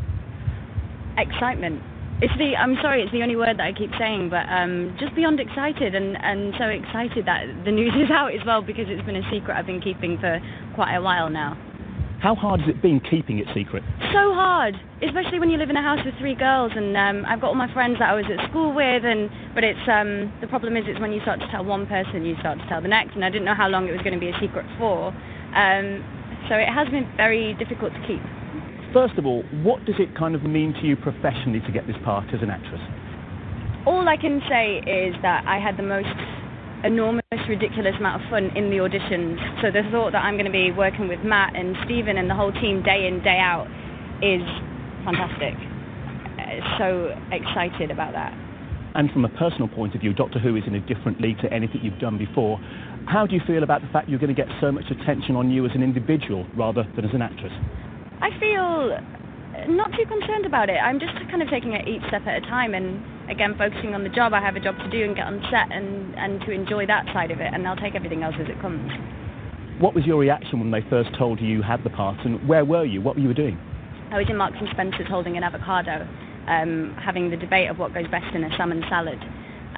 [1.18, 1.82] Excitement.
[2.22, 5.14] It's the I'm sorry, it's the only word that I keep saying, but um, just
[5.14, 9.04] beyond excited and, and so excited that the news is out as well because it's
[9.04, 10.40] been a secret I've been keeping for
[10.74, 11.60] quite a while now.
[12.20, 13.84] How hard has it been keeping it secret?
[14.12, 17.42] So hard, especially when you live in a house with three girls, and um, I've
[17.42, 20.48] got all my friends that I was at school with, and but it's um, the
[20.48, 22.88] problem is it's when you start to tell one person, you start to tell the
[22.88, 25.12] next, and I didn't know how long it was going to be a secret for,
[25.52, 26.00] um,
[26.48, 28.24] so it has been very difficult to keep.
[28.96, 31.96] First of all, what does it kind of mean to you professionally to get this
[32.02, 32.80] part as an actress?
[33.84, 36.16] All I can say is that I had the most
[36.82, 39.36] enormous, ridiculous amount of fun in the auditions.
[39.60, 42.34] So the thought that I'm going to be working with Matt and Stephen and the
[42.34, 43.68] whole team day in, day out
[44.24, 44.40] is
[45.04, 45.52] fantastic.
[46.40, 48.32] Uh, So excited about that.
[48.94, 51.52] And from a personal point of view, Doctor Who is in a different league to
[51.52, 52.56] anything you've done before.
[53.04, 55.50] How do you feel about the fact you're going to get so much attention on
[55.50, 57.52] you as an individual rather than as an actress?
[58.20, 58.98] I feel
[59.68, 60.76] not too concerned about it.
[60.76, 64.04] I'm just kind of taking it each step at a time and again focusing on
[64.04, 64.32] the job.
[64.32, 67.06] I have a job to do and get on set and, and to enjoy that
[67.12, 68.90] side of it and I'll take everything else as it comes.
[69.78, 72.64] What was your reaction when they first told you you had the part, and where
[72.64, 73.02] were you?
[73.02, 73.58] What were you doing?
[74.10, 76.08] I was in Marks and Spencer's holding an avocado,
[76.48, 79.20] um, having the debate of what goes best in a salmon salad.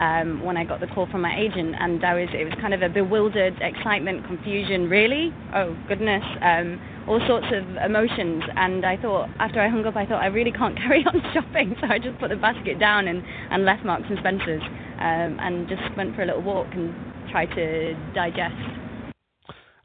[0.01, 2.73] Um, when I got the call from my agent, and I was, it was kind
[2.73, 4.89] of a bewildered excitement, confusion.
[4.89, 5.35] Really?
[5.53, 6.23] Oh goodness!
[6.41, 8.43] Um, all sorts of emotions.
[8.55, 11.75] And I thought, after I hung up, I thought I really can't carry on shopping,
[11.81, 15.69] so I just put the basket down and, and left Marks and Spencer's, um, and
[15.69, 16.95] just went for a little walk and
[17.31, 18.55] tried to digest.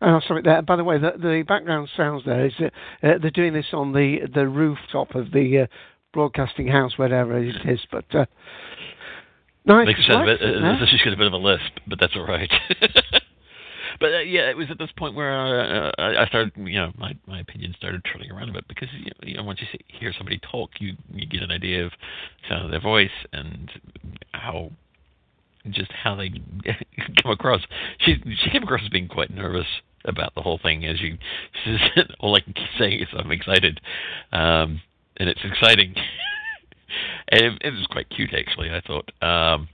[0.02, 0.42] Oh, sorry.
[0.42, 0.62] There.
[0.62, 2.66] By the way, the, the background sounds there is uh,
[3.06, 5.68] uh, they're doing this on the the rooftop of the uh,
[6.12, 7.80] broadcasting house, wherever it is.
[7.90, 8.26] But uh,
[9.66, 9.88] nice.
[9.88, 10.18] Makes sense.
[10.18, 10.84] relaxing, But, huh?
[10.84, 12.52] uh, she's got a bit of a lisp, but that's all right.
[14.00, 16.92] but uh, yeah, it was at this point where uh, I I started, you know,
[16.98, 19.68] my my opinion started turning around a bit because you know, you know once you
[19.72, 23.10] see, hear somebody talk, you you get an idea of the sound of their voice
[23.32, 23.72] and
[24.34, 24.72] how
[25.70, 26.30] just how they
[27.22, 27.62] come across.
[28.00, 29.68] She she came across as being quite nervous
[30.06, 30.86] about the whole thing.
[30.86, 31.18] As you,
[31.64, 33.80] she said, all I can say is I'm excited,
[34.32, 34.82] um,
[35.18, 35.96] and it's exciting.
[37.30, 38.70] and it, it was quite cute, actually.
[38.70, 39.12] I thought.
[39.22, 39.68] Um,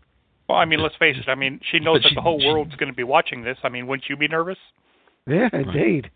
[0.48, 1.30] Well, I mean, let's face it.
[1.30, 3.58] I mean, she knows that she- the whole she- world's going to be watching this.
[3.64, 4.58] I mean, wouldn't you be nervous?
[5.28, 6.10] Yeah, indeed.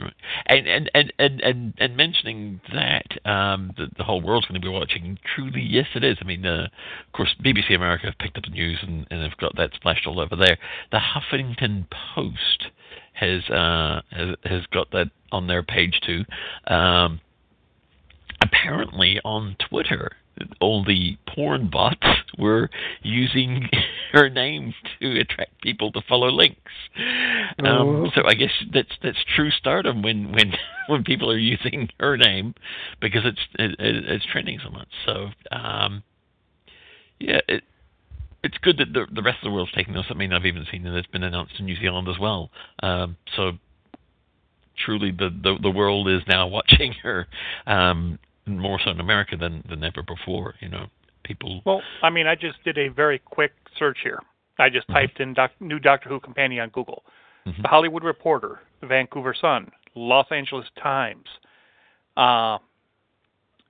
[0.00, 0.14] Right.
[0.46, 4.64] And and and and and, and mentioning that um, the, the whole world's going to
[4.64, 5.18] be watching.
[5.34, 6.16] Truly, yes, it is.
[6.20, 6.64] I mean, uh,
[7.06, 10.06] of course, BBC America have picked up the news and, and have got that splashed
[10.06, 10.58] all over there.
[10.92, 12.66] The Huffington Post
[13.14, 16.24] has uh, has, has got that on their page too.
[16.72, 17.20] Um,
[18.40, 20.12] apparently, on Twitter,
[20.60, 22.06] all the porn bots
[22.38, 22.70] were
[23.02, 23.68] using
[24.12, 26.58] her name to attract people to follow links.
[27.58, 28.10] Um, Oh.
[28.14, 30.52] so I guess that's that's true stardom when when
[30.88, 32.54] when people are using her name
[33.00, 34.88] because it's it, it, it's trending so much.
[35.06, 36.02] So um,
[37.18, 37.62] yeah, it,
[38.42, 40.06] it's good that the the rest of the world's taking this.
[40.10, 42.50] I mean, I've even seen that it's been announced in New Zealand as well.
[42.82, 43.52] Um, so
[44.84, 47.26] truly, the, the the world is now watching her
[47.66, 48.18] um,
[48.58, 50.54] more so in America than than ever before.
[50.60, 50.86] You know,
[51.24, 51.62] people.
[51.64, 54.20] Well, I mean, I just did a very quick search here.
[54.58, 57.02] I just typed in doc- new Doctor Who companion on Google.
[57.46, 61.24] The Hollywood Reporter, the Vancouver Sun, Los Angeles Times,
[62.16, 62.58] uh,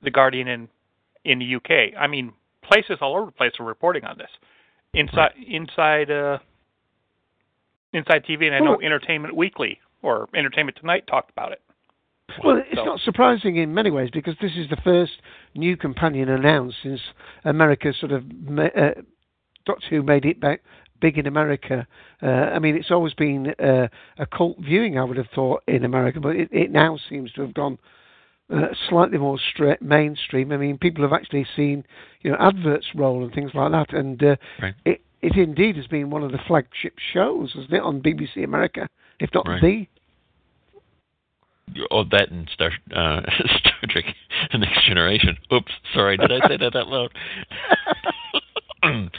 [0.02, 0.68] the Guardian in
[1.24, 1.96] in the UK.
[1.98, 4.30] I mean, places all over the place are reporting on this.
[4.92, 6.38] Inside inside uh,
[7.92, 11.60] Inside TV, and I know Entertainment Weekly or Entertainment Tonight talked about it.
[12.44, 15.20] Well, it's So- not surprising in many ways because this is the first
[15.54, 17.00] new companion announced since
[17.44, 18.94] America sort of ma- uh,
[19.66, 20.62] Doctor Who made it back
[21.00, 21.86] big in America.
[22.22, 23.88] Uh, I mean, it's always been uh,
[24.18, 27.40] a cult viewing, I would have thought, in America, but it, it now seems to
[27.42, 27.78] have gone
[28.52, 30.52] uh, slightly more straight mainstream.
[30.52, 31.84] I mean, people have actually seen
[32.22, 34.74] you know adverts roll and things like that, and uh, Right.
[34.84, 38.88] it it indeed has been one of the flagship shows, hasn't it, on BBC America,
[39.20, 39.60] if not Right.
[39.62, 39.86] the.
[41.90, 43.20] Oh, that and Star uh,
[43.58, 44.04] Star Trek:
[44.52, 45.36] The Next Generation.
[45.52, 47.12] Oops, sorry, did I say that out loud?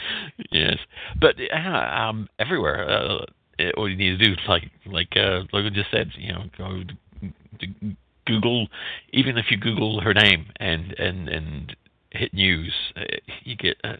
[0.50, 0.76] yes,
[1.20, 2.88] but uh, um, everywhere.
[2.88, 3.24] Uh,
[3.58, 6.44] it, all you need to do is like like uh, Logan just said, you know,
[6.56, 6.82] go
[7.20, 8.68] to, to Google.
[9.12, 11.76] Even if you Google her name and and and
[12.10, 13.02] hit news, uh,
[13.44, 13.96] you get uh,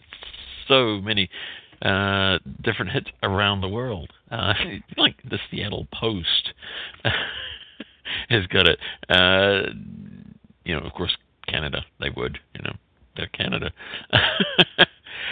[0.67, 1.29] so many
[1.81, 4.11] uh, different hits around the world.
[4.31, 4.53] Uh,
[4.97, 6.53] like the Seattle Post
[8.29, 8.79] has got it.
[9.09, 9.71] Uh,
[10.65, 11.15] you know, of course,
[11.47, 11.85] Canada.
[11.99, 12.39] They would.
[12.55, 12.75] You know,
[13.15, 13.71] they're Canada.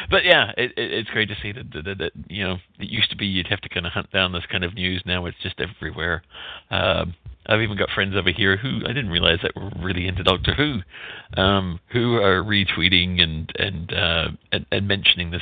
[0.10, 3.10] but yeah, it, it, it's great to see that, that, that you know it used
[3.12, 5.02] to be you'd have to kind of hunt down this kind of news.
[5.06, 6.24] Now it's just everywhere.
[6.70, 7.16] Um,
[7.48, 10.54] I've even got friends over here who I didn't realize that were really into Doctor
[10.54, 15.42] Who, um, who are retweeting and and, uh, and and mentioning this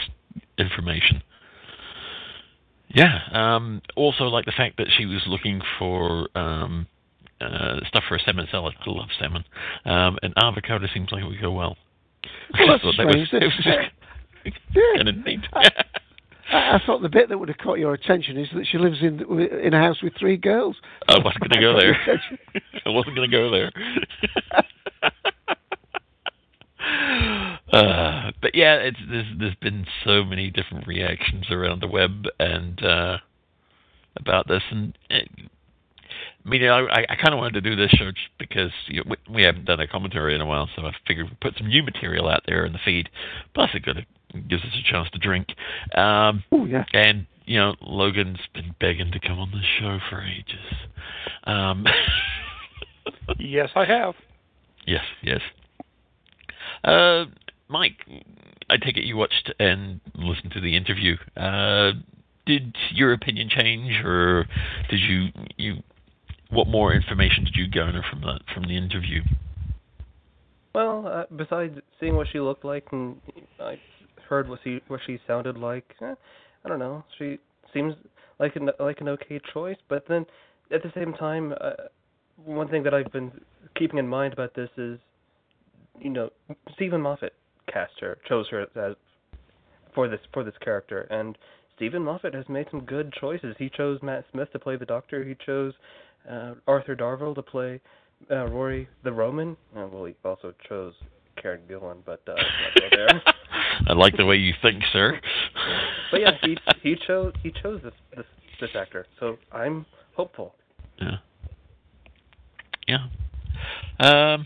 [0.57, 1.23] information.
[2.89, 3.19] Yeah.
[3.31, 6.87] Um, also, like the fact that she was looking for um,
[7.41, 8.75] uh, stuff for a salmon salad.
[8.85, 9.43] I love salmon,
[9.85, 11.77] um, and avocado seems like it would go well.
[12.53, 13.65] Well, I that's thought that was, strange, it was
[14.75, 14.81] Yeah.
[14.97, 15.39] kind of neat.
[15.53, 15.69] I,
[16.51, 19.21] I thought the bit that would have caught your attention is that she lives in
[19.63, 20.75] in a house with three girls.
[21.07, 22.81] I wasn't going to go That got your there.
[22.85, 23.71] I wasn't going to go there.
[27.71, 32.83] uh, but yeah, it's there's there's been so many different reactions around the web and
[32.83, 33.17] uh,
[34.17, 35.29] about this, and it,
[36.49, 38.09] I mean, I I kind of wanted to do this show
[38.39, 41.27] because you know, we, we haven't done a commentary in a while, so I figured
[41.27, 43.09] we'd put some new material out there in the feed.
[43.53, 43.97] Plus, it good
[44.33, 45.49] it gives us a chance to drink.
[45.95, 46.85] Um, oh yeah.
[46.91, 50.87] And you know, Logan's been begging to come on the show for ages.
[51.43, 51.85] Um,
[53.39, 54.15] yes, I have.
[54.87, 55.41] Yes, yes.
[56.83, 57.25] Uh,
[57.67, 58.07] Mike,
[58.71, 61.15] I take it you watched and listened to the interview.
[61.37, 61.91] Uh,
[62.47, 64.47] did your opinion change, or
[64.89, 65.83] did you you?
[66.51, 69.21] What more information did you garner from that from the interview?
[70.73, 73.17] Well, uh, besides seeing what she looked like and
[73.59, 73.79] I
[74.27, 76.15] heard what she what she sounded like, eh,
[76.65, 77.03] I don't know.
[77.17, 77.37] She
[77.73, 77.93] seems
[78.39, 80.25] like an like an okay choice, but then
[80.71, 81.71] at the same time, uh,
[82.45, 83.31] one thing that I've been
[83.77, 84.99] keeping in mind about this is,
[85.99, 86.29] you know,
[86.73, 87.33] Steven Moffat
[87.71, 88.95] cast her, chose her as
[89.93, 91.37] for this for this character, and
[91.75, 93.55] Steven Moffat has made some good choices.
[93.57, 95.23] He chose Matt Smith to play the Doctor.
[95.23, 95.73] He chose
[96.29, 97.79] uh, Arthur Darvill to play
[98.31, 99.55] uh, Rory the Roman.
[99.75, 100.93] Uh, well, he also chose
[101.41, 103.21] Karen Gillan, but uh, let's not go there.
[103.87, 105.19] I like the way you think, sir.
[106.11, 108.25] but yeah, he he chose he chose this this
[108.59, 110.53] this actor, so I'm hopeful.
[110.99, 111.17] Yeah.
[112.87, 113.05] Yeah.
[113.99, 114.45] Um,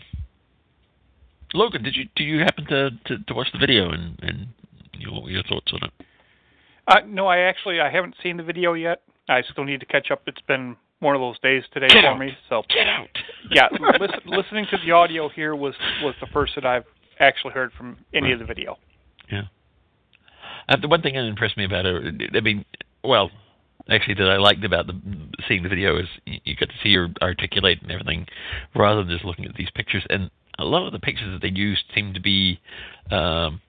[1.52, 4.48] Logan, did you do you happen to, to, to watch the video and and
[4.92, 6.06] you know, what were your thoughts on it?
[6.86, 9.02] Uh, no, I actually I haven't seen the video yet.
[9.28, 10.22] I still need to catch up.
[10.26, 12.18] It's been one of those days today Get for out.
[12.18, 12.36] me.
[12.48, 13.08] So Get out.
[13.50, 13.68] yeah,
[14.00, 16.84] listen, listening to the audio here was was the first that I've
[17.20, 18.78] actually heard from any of the video.
[19.30, 19.42] Yeah.
[20.68, 22.64] Uh, the one thing that impressed me about it, I mean,
[23.04, 23.30] well,
[23.90, 24.98] actually, that I liked about the
[25.46, 28.26] seeing the video is you, you got to see her articulate and everything,
[28.74, 30.04] rather than just looking at these pictures.
[30.08, 32.60] And a lot of the pictures that they used seemed to be
[33.10, 33.60] um,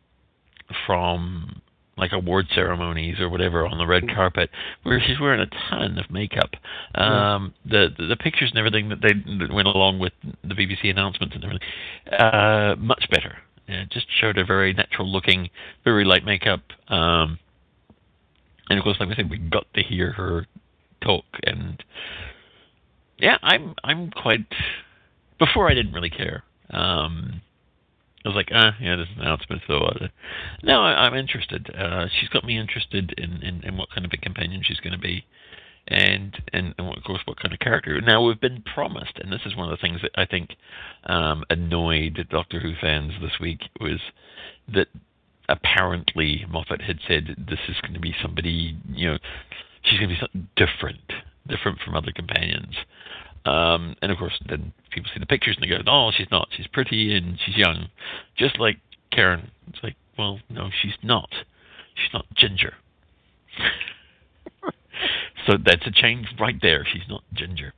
[0.86, 1.62] from
[1.98, 4.50] like award ceremonies or whatever on the red carpet,
[4.84, 6.52] where she's wearing a ton of makeup.
[6.96, 10.90] Um, the, the the pictures and everything that they that went along with the BBC
[10.90, 11.68] announcements and everything,
[12.12, 13.38] uh, much better.
[13.68, 15.50] Yeah, it just showed a very natural looking,
[15.84, 16.62] very light makeup.
[16.88, 17.40] Um,
[18.70, 20.46] and of course, like I said, we got to hear her
[21.02, 21.82] talk, and
[23.18, 24.46] yeah, I'm I'm quite.
[25.40, 26.44] Before I didn't really care.
[26.70, 27.42] Um,
[28.26, 30.08] I was like, ah, yeah, there's an announcement, so uh,
[30.64, 31.70] now I, I'm interested.
[31.78, 34.94] Uh, she's got me interested in, in, in what kind of a companion she's going
[34.94, 35.24] to be,
[35.88, 38.02] and and, and of course what kind of character.
[38.02, 40.56] Now we've been promised, and this is one of the things that I think
[41.06, 44.00] um, annoyed Doctor Who fans this week was
[44.74, 44.88] that
[45.48, 49.18] apparently Moffat had said this is going to be somebody, you know,
[49.84, 51.14] she's going to be something different,
[51.48, 52.76] different from other companions.
[53.46, 56.48] Um, and of course, then people see the pictures and they go, "No, she's not.
[56.52, 57.90] She's pretty and she's young,
[58.36, 58.78] just like
[59.12, 61.30] Karen." It's like, well, no, she's not.
[61.94, 62.74] She's not ginger.
[65.46, 66.86] so that's a change right there.
[66.92, 67.74] She's not ginger.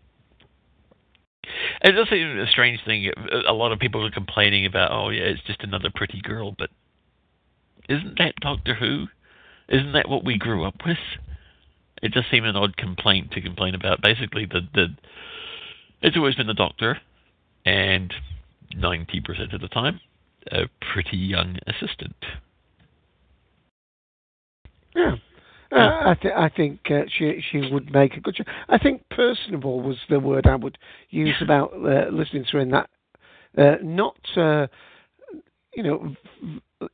[1.81, 3.11] It does seem a strange thing.
[3.47, 6.69] A lot of people are complaining about, "Oh, yeah, it's just another pretty girl," but
[7.89, 9.07] isn't that Doctor Who?
[9.69, 10.97] Isn't that what we grew up with?
[12.01, 14.01] It does seem an odd complaint to complain about.
[14.01, 14.95] Basically, the the
[16.01, 16.99] it's always been the Doctor,
[17.65, 18.13] and
[18.75, 19.99] ninety percent of the time,
[20.51, 22.15] a pretty young assistant.
[24.95, 25.15] Yeah,
[25.71, 28.37] Uh, I, th- I think uh, she she would make a good.
[28.37, 28.45] Show.
[28.69, 30.77] I think personable was the word I would
[31.09, 32.89] use about uh, listening to her in that.
[33.57, 34.67] Uh, not, uh,
[35.75, 36.15] you know,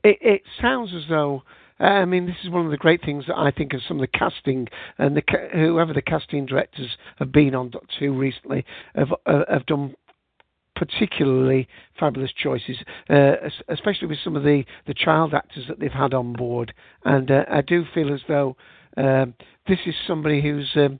[0.04, 1.44] it, it sounds as though.
[1.80, 3.98] Uh, I mean, this is one of the great things that I think of some
[3.98, 8.66] of the casting and the whoever the casting directors have been on Doctor Who recently
[8.96, 9.96] have uh, have done
[10.76, 11.68] particularly
[12.00, 12.78] fabulous choices,
[13.10, 13.34] uh,
[13.70, 16.74] especially with some of the, the child actors that they've had on board.
[17.06, 18.56] And uh, I do feel as though
[18.98, 19.34] um,
[19.68, 20.72] this is somebody who's.
[20.76, 21.00] Um,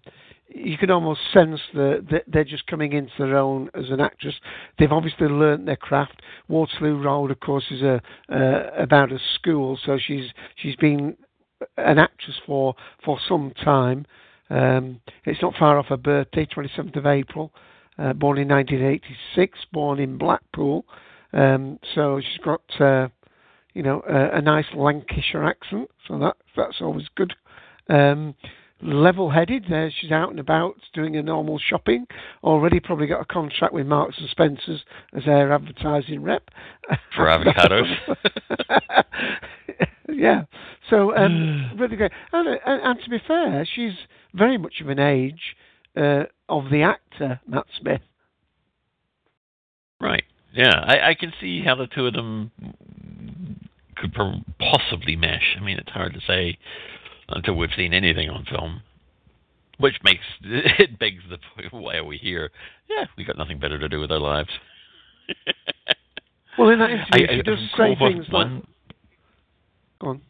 [0.54, 4.36] you can almost sense that that they're just coming into their own as an actress.
[4.78, 6.22] They've obviously learnt their craft.
[6.48, 11.16] Waterloo Road, of course, is a uh, about a school, so she's she's been
[11.78, 14.06] an actress for for some time.
[14.50, 17.52] Um, it's not far off her birthday, 27th of April
[17.98, 20.86] uh, born in 1986, born in Blackpool.
[21.34, 23.08] Um, so she's got, uh,
[23.74, 27.34] you know, a, a nice Lancashire accent, so that that's always good.
[27.90, 28.36] Um,
[28.84, 32.06] level-headed, there she's out and about doing her normal shopping.
[32.44, 34.84] Already probably got a contract with Marks and Spencers
[35.16, 36.50] as their advertising rep
[37.16, 37.96] For avocados.
[40.10, 40.44] yeah.
[40.90, 42.12] So um, really great.
[42.32, 43.94] And, uh, and, and to be fair, she's
[44.34, 45.56] very much of an age
[45.98, 48.02] uh, of the actor Matt Smith.
[50.02, 50.24] Right.
[50.54, 52.52] Yeah, I, I can see how the two of them
[53.96, 54.14] could
[54.60, 55.56] possibly mesh.
[55.60, 56.58] I mean, it's hard to say
[57.36, 58.82] until we've seen anything on film.
[59.80, 62.52] Which makes it begs the point: Why are we here?
[62.90, 64.50] Yeah, we got nothing better to do with our lives.
[66.58, 68.64] Well, in that interview, I- I- does I say things one- like.
[70.00, 70.22] Go on.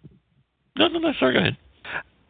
[0.77, 1.13] No, no, no.
[1.19, 1.57] Sorry, go ahead.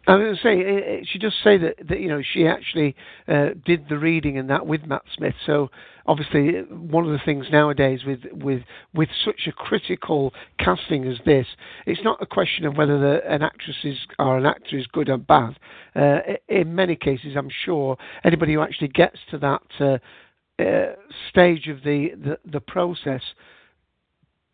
[0.05, 2.45] I was going to say uh, uh, she does say that, that you know she
[2.45, 2.95] actually
[3.27, 5.35] uh, did the reading and that with Matt Smith.
[5.45, 5.69] So
[6.05, 8.63] obviously, uh, one of the things nowadays with with
[8.93, 11.47] with such a critical casting as this,
[11.85, 15.09] it's not a question of whether the, an actress is or an actor is good
[15.09, 15.57] or bad.
[15.95, 20.95] Uh, in many cases, I'm sure anybody who actually gets to that uh, uh,
[21.29, 23.21] stage of the, the the process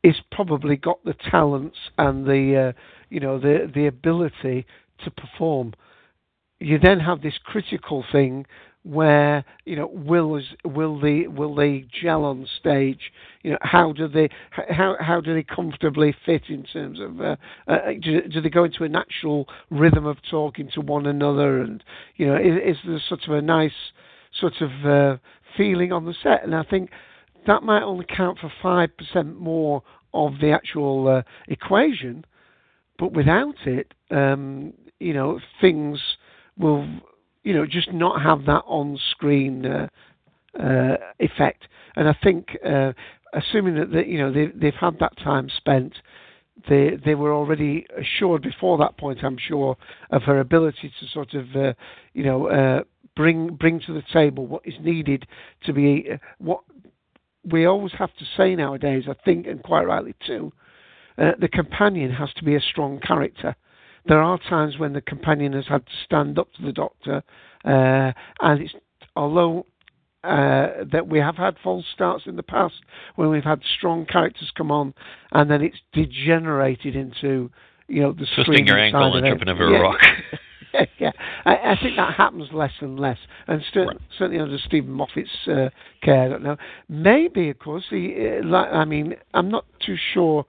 [0.04, 4.66] is probably got the talents and the uh, you know the the ability
[5.04, 5.74] to perform.
[6.60, 8.46] You then have this critical thing
[8.84, 13.12] where you know will is, will they will they gel on stage?
[13.44, 17.36] You know how do they how how do they comfortably fit in terms of uh,
[17.68, 21.84] uh, do, do they go into a natural rhythm of talking to one another and
[22.16, 23.72] you know is, is there sort of a nice
[24.40, 25.18] sort of uh,
[25.58, 26.44] feeling on the set?
[26.44, 26.90] And I think
[27.48, 29.84] that might only count for five percent more
[30.14, 32.26] of the actual uh, equation,
[32.98, 36.00] but without it, um, you know, things
[36.58, 36.88] will,
[37.44, 39.88] you know, just not have that on-screen uh,
[40.60, 41.64] uh, effect.
[41.96, 42.94] And I think, uh,
[43.34, 45.94] assuming that, that you know they, they've had that time spent,
[46.68, 49.78] they they were already assured before that point, I'm sure,
[50.12, 51.74] of her ability to sort of, uh,
[52.14, 52.84] you know, uh,
[53.16, 55.28] bring bring to the table what is needed
[55.66, 56.62] to be uh, what
[57.50, 59.06] we always have to say nowadays.
[59.10, 60.52] I think, and quite rightly too,
[61.18, 63.56] uh, the companion has to be a strong character.
[64.10, 67.24] There are times when the companion has had to stand up to the doctor,
[67.64, 68.74] uh, and it's
[69.16, 69.68] although
[70.24, 72.74] uh, that we have had false starts in the past
[73.16, 74.96] when we've had strong characters come on,
[75.32, 77.52] and then it's degenerated into
[77.88, 80.00] you know the Twisting your ankle and tripping over a rock.
[81.00, 81.12] yeah,
[81.46, 83.18] I, I think that happens less and less,
[83.48, 85.70] and cer- certainly under Steven Moffat's uh,
[86.02, 86.24] care.
[86.24, 86.58] I don't know.
[86.88, 90.46] Maybe, of course, the uh, like, I mean, I'm not too sure.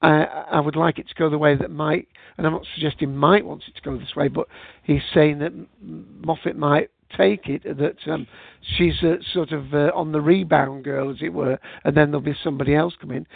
[0.00, 3.16] I, I would like it to go the way that Mike, and I'm not suggesting
[3.16, 4.46] Mike wants it to go this way, but
[4.84, 8.26] he's saying that Moffat might take it that um,
[8.76, 8.94] she's
[9.32, 12.74] sort of uh, on the rebound girl, as it were, and then there'll be somebody
[12.74, 13.26] else come in.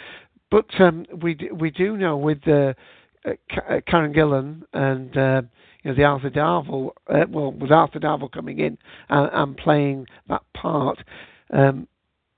[0.51, 2.73] But um, we d- we do know with uh,
[3.25, 3.31] uh,
[3.87, 5.41] Karen Gillan and uh,
[5.83, 6.91] you know the Arthur Darvill,
[7.29, 8.77] well, with Arthur Darvill coming in
[9.09, 11.03] and, and playing that part,
[11.51, 11.87] um,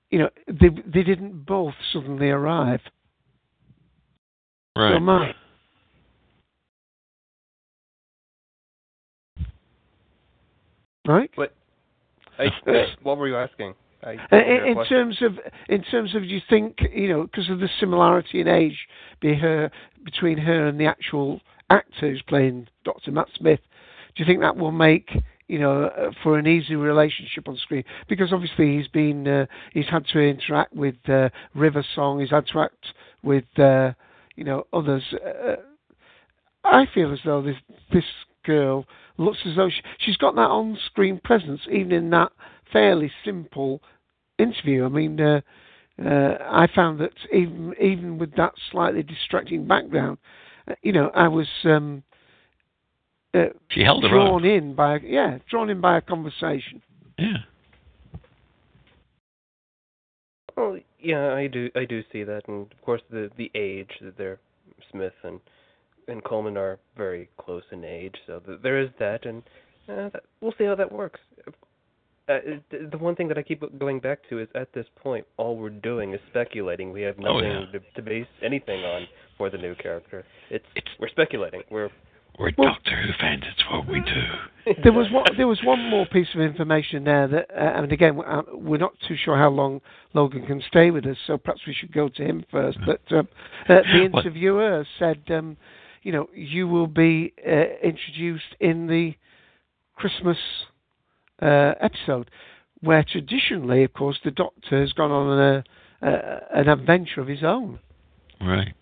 [0.10, 2.80] you know they they didn't both suddenly arrive.
[4.76, 4.94] Right.
[4.96, 5.36] So Mark,
[11.08, 11.30] right?
[11.36, 11.54] What?
[12.38, 13.74] I, I, what were you asking?
[14.04, 17.24] I didn't hear in, in terms of, in terms of, do you think you know
[17.24, 18.78] because of the similarity in age
[19.22, 19.72] be her,
[20.04, 23.60] between her and the actual actor who's playing Doctor Matt Smith,
[24.16, 25.10] do you think that will make
[25.48, 27.84] you know uh, for an easy relationship on screen?
[28.08, 32.46] Because obviously he's been uh, he's had to interact with uh, River Song, he's had
[32.48, 32.86] to act
[33.24, 33.94] with uh,
[34.36, 35.04] you know others.
[35.14, 35.56] Uh,
[36.64, 37.58] I feel as though this
[37.94, 38.04] this
[38.46, 38.86] girl
[39.18, 42.32] looks as though she, she's got that on-screen presence, even in that
[42.72, 43.82] fairly simple
[44.38, 44.86] interview.
[44.86, 45.42] I mean, uh,
[46.04, 50.18] uh, I found that even even with that slightly distracting background,
[50.68, 52.04] uh, you know, I was um,
[53.34, 56.82] uh, She held her drawn in by yeah, drawn in by a conversation.
[57.18, 57.38] Yeah.
[60.56, 61.70] Well, yeah, I do.
[61.76, 64.40] I do see that, and of course the the age that they're
[64.92, 65.40] Smith and
[66.08, 69.42] and Coleman are very close in age, so th- there is that, and
[69.90, 71.20] uh, that, we'll see how that works.
[72.28, 72.40] Uh,
[72.72, 75.56] the the one thing that I keep going back to is at this point, all
[75.58, 76.92] we're doing is speculating.
[76.92, 77.80] We have Oh, nothing yeah.
[77.80, 80.26] to, to base anything on for the new character.
[80.50, 80.66] It's,
[81.00, 81.62] we're speculating.
[81.70, 81.90] We're
[82.38, 83.44] We're Doctor Who fans.
[83.50, 84.24] It's what we do.
[84.84, 85.26] There was one.
[85.38, 88.94] There was one more piece of information there that, uh, and again, uh, we're not
[89.08, 89.80] too sure how long
[90.16, 92.80] Logan can stay with us, so perhaps we should go to him first.
[92.84, 93.28] But um,
[93.70, 95.56] uh, the interviewer said, um,
[96.02, 99.14] you know, you will be uh, introduced in the
[99.96, 100.38] Christmas
[101.44, 102.32] uh, episode,
[102.82, 105.64] where traditionally, of course, the Doctor has gone on a,
[106.04, 107.78] uh, an adventure of his own.
[108.42, 108.74] Right.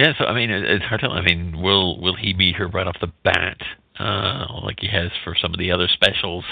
[0.00, 1.08] Yeah, so I mean, it's hard to.
[1.08, 1.14] Tell.
[1.14, 3.58] I mean, will will he meet her right off the bat,
[3.98, 6.42] uh, like he has for some of the other specials,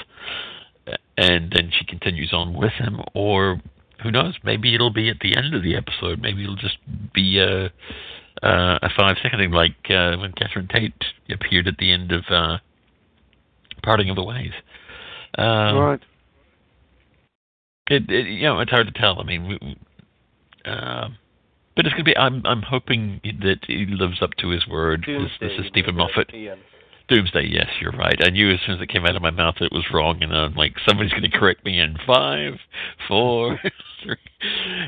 [0.87, 3.59] uh, and then she continues on with him, or
[4.03, 4.35] who knows?
[4.45, 6.21] Maybe it'll be at the end of the episode.
[6.21, 6.77] Maybe it'll just
[7.15, 7.73] be a
[8.43, 10.93] uh, a five second thing, like uh, when Catherine Tate
[11.31, 12.59] appeared at the end of uh,
[13.83, 14.53] Parting of the Ways.
[15.39, 16.01] Um, right.
[17.89, 19.19] it, it you know it's hard to tell.
[19.19, 19.77] I mean, we,
[20.71, 21.17] um,
[21.79, 22.17] but it's gonna be.
[22.17, 25.05] I'm I'm hoping that he lives up to his word.
[25.07, 26.29] This, this is Steven Moffat.
[27.09, 27.47] Doomsday.
[27.49, 28.19] Yes, you're right.
[28.23, 30.21] I knew as soon as it came out of my mouth that it was wrong,
[30.21, 32.55] and I'm like, somebody's going to correct me in five,
[33.07, 33.61] four,
[34.05, 34.17] three,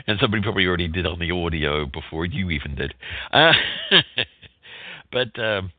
[0.09, 2.93] and somebody probably already did on the audio before you even did.
[3.33, 3.53] Uh,
[5.13, 5.71] but um,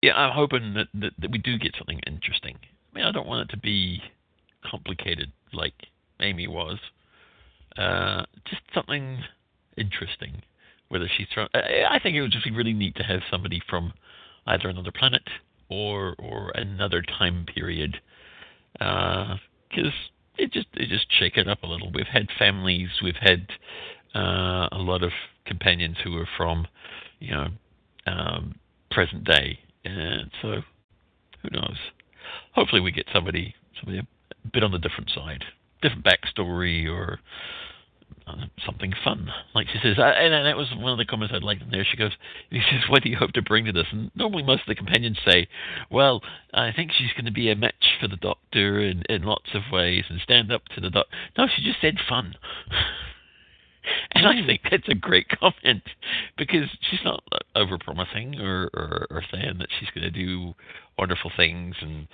[0.00, 2.56] yeah, I'm hoping that, that that we do get something interesting.
[2.62, 4.00] I mean, I don't want it to be
[4.64, 5.74] complicated like
[6.20, 6.78] Amy was.
[7.76, 9.22] Uh, just something
[9.76, 10.42] interesting.
[10.88, 13.94] Whether she's from, I think it would just be really neat to have somebody from
[14.46, 15.22] either another planet
[15.70, 18.00] or or another time period,
[18.74, 19.92] because
[20.36, 21.90] it just it just shake it up a little.
[21.94, 23.46] We've had families, we've had
[24.14, 25.12] uh, a lot of
[25.46, 26.66] companions who are from,
[27.20, 27.48] you know,
[28.06, 28.56] um,
[28.90, 30.60] present day, and so
[31.42, 31.78] who knows?
[32.54, 35.44] Hopefully, we get somebody somebody a bit on the different side,
[35.82, 37.20] different backstory, or
[38.26, 39.28] uh, something fun.
[39.54, 41.86] Like she says, I, and that was one of the comments I liked in there.
[41.88, 42.12] She goes,
[42.50, 44.74] he says, "What do you hope to bring to this?" And normally, most of the
[44.74, 45.48] companions say,
[45.90, 46.22] "Well,
[46.54, 49.62] I think she's going to be a match for the Doctor in, in lots of
[49.72, 52.34] ways and stand up to the Doctor." No, she just said fun.
[54.12, 55.82] And I think that's a great comment
[56.38, 57.24] because she's not
[57.56, 60.54] over promising or, or, or saying that she's going to do
[60.96, 61.74] wonderful things.
[61.80, 62.06] And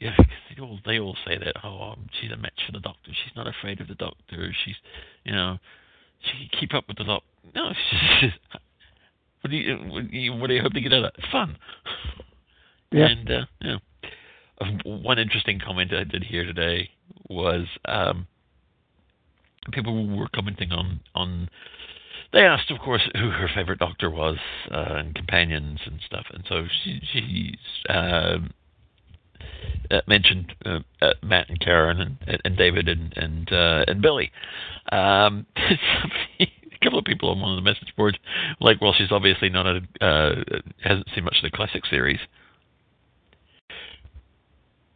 [0.00, 0.26] yeah, 'cause
[0.56, 3.10] they all, they all say that, oh, um, she's a match for the doctor.
[3.12, 4.52] She's not afraid of the doctor.
[4.64, 4.76] She's,
[5.24, 5.58] you know,
[6.20, 7.26] she can keep up with the doctor.
[7.54, 7.72] No,
[8.20, 8.32] she's
[9.42, 11.26] what do you, what do you, what do you hope to get out of that?
[11.30, 11.56] Fun.
[12.92, 13.06] Yeah.
[13.06, 13.76] And, uh, yeah.
[14.60, 16.90] Uh, One interesting comment I did hear today
[17.28, 18.26] was, um,
[19.72, 21.48] people were commenting on on
[22.32, 24.36] they asked of course who her favorite doctor was
[24.70, 28.50] uh, and companions and stuff and so she she um
[29.90, 34.30] uh, mentioned uh, uh, Matt and Karen and, and David and and uh, and Billy
[34.92, 36.46] um a
[36.82, 38.18] couple of people on one of the message boards
[38.60, 40.34] like well she's obviously not a uh,
[40.82, 42.20] hasn't seen much of the classic series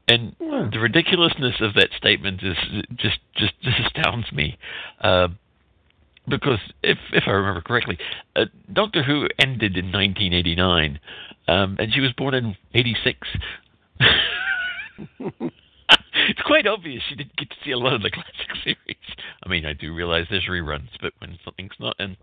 [0.08, 2.56] and the ridiculousness of that statement is
[2.96, 4.58] just just just astounds me.
[5.00, 5.28] Uh,
[6.28, 7.98] because if if I remember correctly,
[8.36, 11.00] uh, Doctor Who ended in 1989,
[11.48, 13.28] um, and she was born in '86.
[16.28, 18.96] it's quite obvious she didn't get to see a lot of the classic series.
[19.44, 22.16] I mean, I do realize there's reruns, but when something's not in,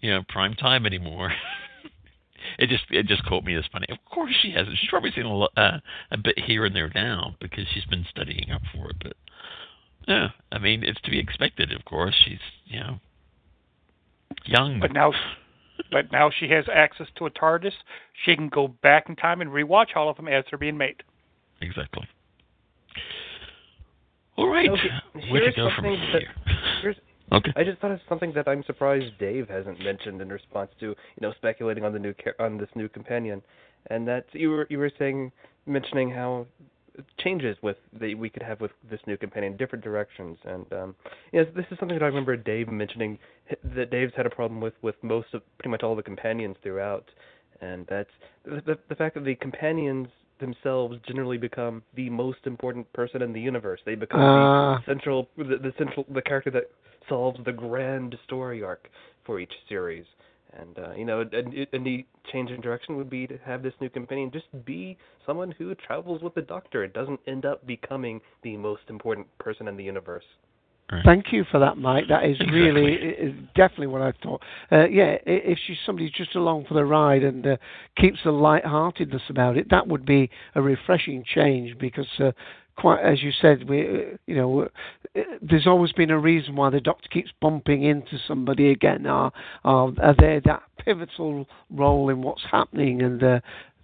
[0.00, 1.32] you know, prime time anymore,
[2.58, 3.86] it just it just caught me as funny.
[3.90, 4.76] Of course she hasn't.
[4.78, 5.78] She's probably seen a lot, uh,
[6.10, 8.96] a bit here and there now because she's been studying up for it.
[9.02, 9.14] But
[10.06, 11.72] yeah, I mean it's to be expected.
[11.72, 13.00] Of course, she's you know
[14.44, 14.80] young.
[14.80, 15.12] But now,
[15.90, 17.72] but now she has access to a TARDIS.
[18.24, 20.96] She can go back in time and rewatch all of them as they're being made.
[21.60, 22.06] exactly.
[24.36, 24.88] All right, Okay,
[25.30, 26.20] where to here's go from something here?
[26.82, 26.94] that-
[27.30, 27.52] Okay.
[27.56, 30.94] I just thought of something that I'm surprised Dave hasn't mentioned in response to you
[31.20, 33.42] know speculating on the new char- on this new companion,
[33.90, 35.30] and that you were you were saying
[35.66, 36.46] mentioning how
[37.18, 40.94] changes with that we could have with this new companion, different directions, and um,
[41.32, 43.18] yes, this is something that I remember Dave mentioning
[43.76, 47.04] that Dave's had a problem with with most of pretty much all the companions throughout,
[47.60, 48.10] and that's
[48.44, 50.08] the the, the fact that the companions
[50.40, 53.80] themselves generally become the most important person in the universe.
[53.84, 54.76] They become Ah.
[54.76, 56.70] the central the, the central the character that
[57.08, 58.88] solves the grand story arc
[59.24, 60.04] for each series.
[60.58, 63.74] And uh, you know, and, and the change in direction would be to have this
[63.80, 66.84] new companion just be someone who travels with the Doctor.
[66.84, 70.24] It doesn't end up becoming the most important person in the universe.
[71.04, 72.04] Thank you for that, Mike.
[72.08, 74.40] That is really is definitely what I thought.
[74.72, 77.56] Uh, yeah, if she's somebody just along for the ride and uh,
[77.98, 82.32] keeps the light-heartedness about it, that would be a refreshing change because, uh,
[82.78, 86.70] quite as you said, we, uh, you know, uh, there's always been a reason why
[86.70, 89.06] the Doctor keeps bumping into somebody again.
[89.06, 89.32] Are
[89.64, 93.02] are, are they that pivotal role in what's happening?
[93.02, 93.40] And uh,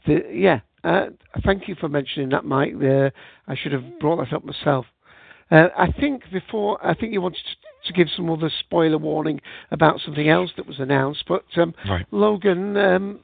[0.07, 1.07] the, yeah, uh,
[1.45, 2.75] thank you for mentioning that, Mike.
[2.75, 3.11] Uh,
[3.49, 4.87] I should have brought that up myself.
[5.51, 7.43] Uh, I think before, I think you wanted
[7.87, 9.41] to give some other spoiler warning
[9.73, 11.25] about something else that was announced.
[11.27, 12.07] But um, Right.
[12.13, 13.21] Logan, um,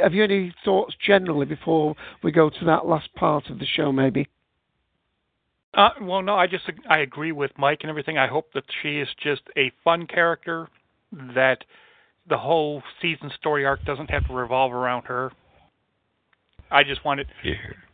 [0.00, 3.90] have you any thoughts generally before we go to that last part of the show?
[3.90, 4.28] Maybe.
[5.74, 8.18] Uh, well, no, I just I agree with Mike and everything.
[8.18, 10.68] I hope that she is just a fun character,
[11.34, 11.64] that
[12.28, 15.32] the whole season story arc doesn't have to revolve around her.
[16.70, 17.26] I just want it.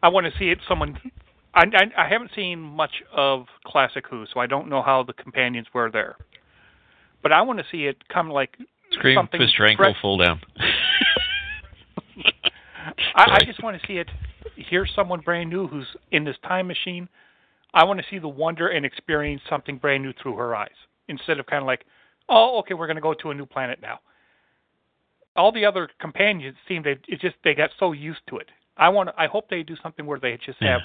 [0.02, 0.58] I want to see it.
[0.68, 0.98] Someone.
[1.54, 5.12] I, I I haven't seen much of Classic Who, so I don't know how the
[5.12, 6.16] companions were there.
[7.22, 8.56] But I want to see it come like
[8.92, 9.40] Scream, something.
[9.56, 10.40] your ankle, fall down.
[13.14, 14.08] I, I just want to see it.
[14.56, 17.08] Here's someone brand new who's in this time machine.
[17.74, 20.70] I want to see the wonder and experience something brand new through her eyes
[21.08, 21.84] instead of kind of like,
[22.28, 24.00] oh, okay, we're going to go to a new planet now.
[25.36, 28.48] All the other companions seem they it just they got so used to it.
[28.76, 30.80] I want I hope they do something where they just have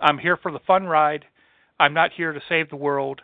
[0.00, 1.24] I'm here for the fun ride.
[1.78, 3.20] I'm not here to save the world.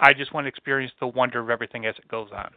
[0.00, 2.50] I just want to experience the wonder of everything as it goes on.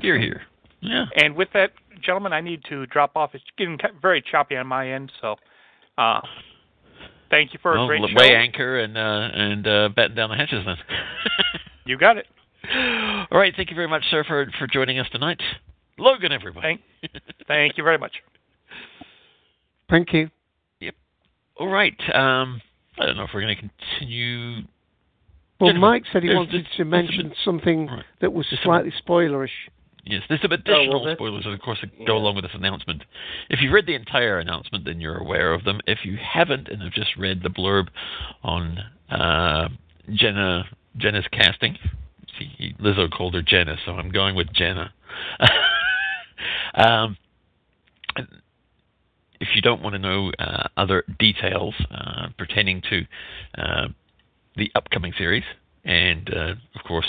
[0.00, 0.42] Here, here.
[0.80, 1.06] Yeah.
[1.16, 3.34] And with that, gentlemen, I need to drop off.
[3.34, 5.36] It's getting very choppy on my end, so
[5.98, 6.20] uh,
[7.34, 8.14] thank you for a Well, great l- show.
[8.16, 10.76] weigh anchor and uh, and uh, batten down the hatches then.
[11.86, 12.26] You got it.
[13.30, 15.40] All right, thank you very much, sir, for for joining us tonight.
[15.98, 16.80] Logan, everybody.
[17.02, 17.12] Thank,
[17.46, 18.12] thank you very much.
[19.90, 20.30] Thank you.
[20.80, 20.94] Yep.
[21.60, 21.94] All right.
[22.14, 22.60] Um,
[22.98, 24.62] I don't know if we're going to continue.
[25.60, 27.88] Well, Gentlemen, Mike said he wanted to mention something
[28.22, 29.50] that was slightly spoilerish.
[30.06, 33.04] Yes, there's some Oh, additional that- spoilers, of course, that go along with this announcement.
[33.48, 35.80] If you've read the entire announcement, then you're aware of them.
[35.86, 37.88] If you haven't and have just read the blurb
[38.42, 38.78] on
[39.10, 39.68] uh,
[40.12, 41.78] Jenna Jenna's casting,
[42.38, 44.92] see, Lizo called her Jenna, so I'm going with Jenna.
[46.74, 47.16] um,
[49.40, 53.02] if you don't want to know uh, other details uh, pertaining to
[53.58, 53.88] uh,
[54.56, 55.42] the upcoming series,
[55.84, 57.06] and uh, of course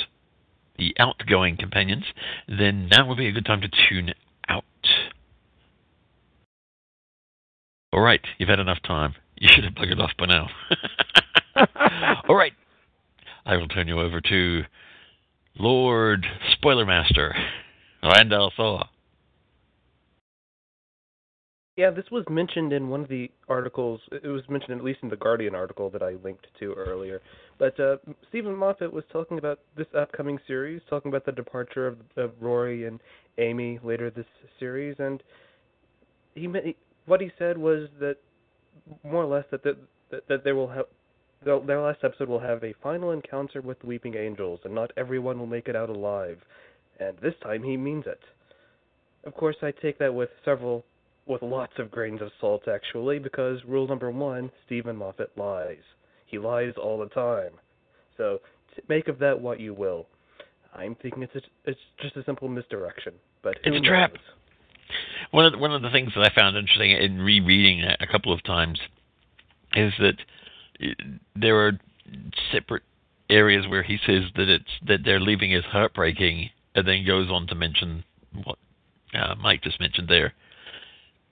[0.77, 2.05] the outgoing companions,
[2.47, 4.13] then now would be a good time to tune
[4.47, 4.63] out.
[7.93, 9.15] All right, you've had enough time.
[9.37, 10.49] You should have buggered off by now.
[12.27, 12.53] All right,
[13.45, 14.63] I will turn you over to
[15.57, 16.25] Lord
[16.57, 17.33] Spoilermaster
[18.03, 18.85] Randall Thor.
[21.77, 23.99] Yeah, this was mentioned in one of the articles.
[24.11, 27.21] It was mentioned at least in the Guardian article that I linked to earlier.
[27.57, 27.97] But uh,
[28.29, 32.85] Steven Moffat was talking about this upcoming series, talking about the departure of, of Rory
[32.85, 32.99] and
[33.37, 34.25] Amy later this
[34.59, 35.23] series, and
[36.33, 36.75] he,
[37.05, 38.17] what he said was that
[39.03, 39.77] more or less that the,
[40.11, 40.85] that, that they will have
[41.43, 45.37] their last episode will have a final encounter with the Weeping Angels, and not everyone
[45.37, 46.39] will make it out alive.
[46.99, 48.19] And this time he means it.
[49.25, 50.83] Of course, I take that with several,
[51.27, 55.77] with lots of grains of salt, actually, because rule number one: Steven Moffat lies.
[56.25, 57.51] He lies all the time.
[58.17, 58.39] So
[58.75, 60.07] t- make of that what you will.
[60.73, 64.13] I'm thinking it's a, it's just a simple misdirection, but It's a trap.
[65.31, 68.07] One of the, one of the things that I found interesting in rereading it a
[68.07, 68.79] couple of times
[69.75, 70.15] is that
[71.35, 71.71] there are
[72.51, 72.83] separate
[73.29, 77.47] areas where he says that it's that they're leaving is heartbreaking, and then goes on
[77.47, 78.03] to mention
[78.43, 78.57] what
[79.13, 80.33] uh, Mike just mentioned there.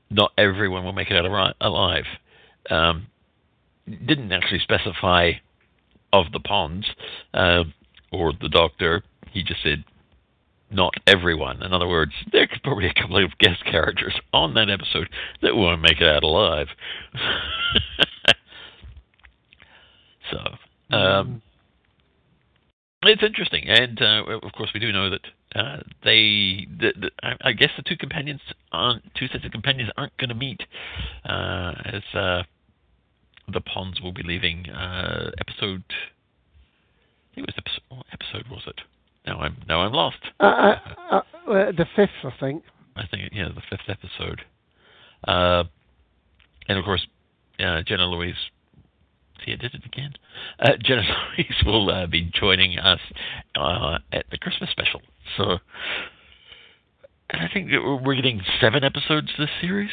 [0.10, 2.06] Not everyone will make it out alive.
[2.70, 3.08] Um,
[3.88, 5.32] didn't actually specify
[6.12, 6.88] of the ponds
[7.34, 7.64] uh,
[8.12, 9.04] or the doctor.
[9.32, 9.84] He just said
[10.74, 11.64] not everyone.
[11.64, 15.10] In other words, there could probably be a couple of guest characters on that episode
[15.42, 16.68] that won't make it out alive.
[20.32, 21.42] so, um,
[23.04, 25.22] it's interesting, and uh, of course, we do know that
[25.56, 29.92] uh, they, the, the, I I guess, the two companions, aren't, two sets of companions,
[29.98, 30.62] aren't going to meet,
[31.26, 32.44] uh, as uh,
[33.52, 35.84] the Ponds will be leaving uh, episode.
[35.89, 37.82] I think it was episode.
[37.89, 38.82] What episode was it?
[39.26, 40.18] Now I'm now I'm lost.
[40.39, 40.76] Uh, uh,
[41.12, 42.64] uh, uh, the fifth, I think.
[42.96, 44.41] I think yeah, the fifth episode.
[45.28, 45.64] Uh,
[46.68, 47.06] and of course,
[47.60, 48.36] uh, Jenna Louise.
[49.46, 50.14] See, I did it again.
[50.60, 51.02] Uh, Jenna
[51.38, 53.00] Louise will uh, be joining us
[53.56, 55.02] uh, at the Christmas special.
[55.38, 55.60] So
[57.30, 59.91] And I think we're we're getting seven episodes this series.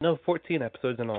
[0.00, 1.16] No, 14 episodes in all.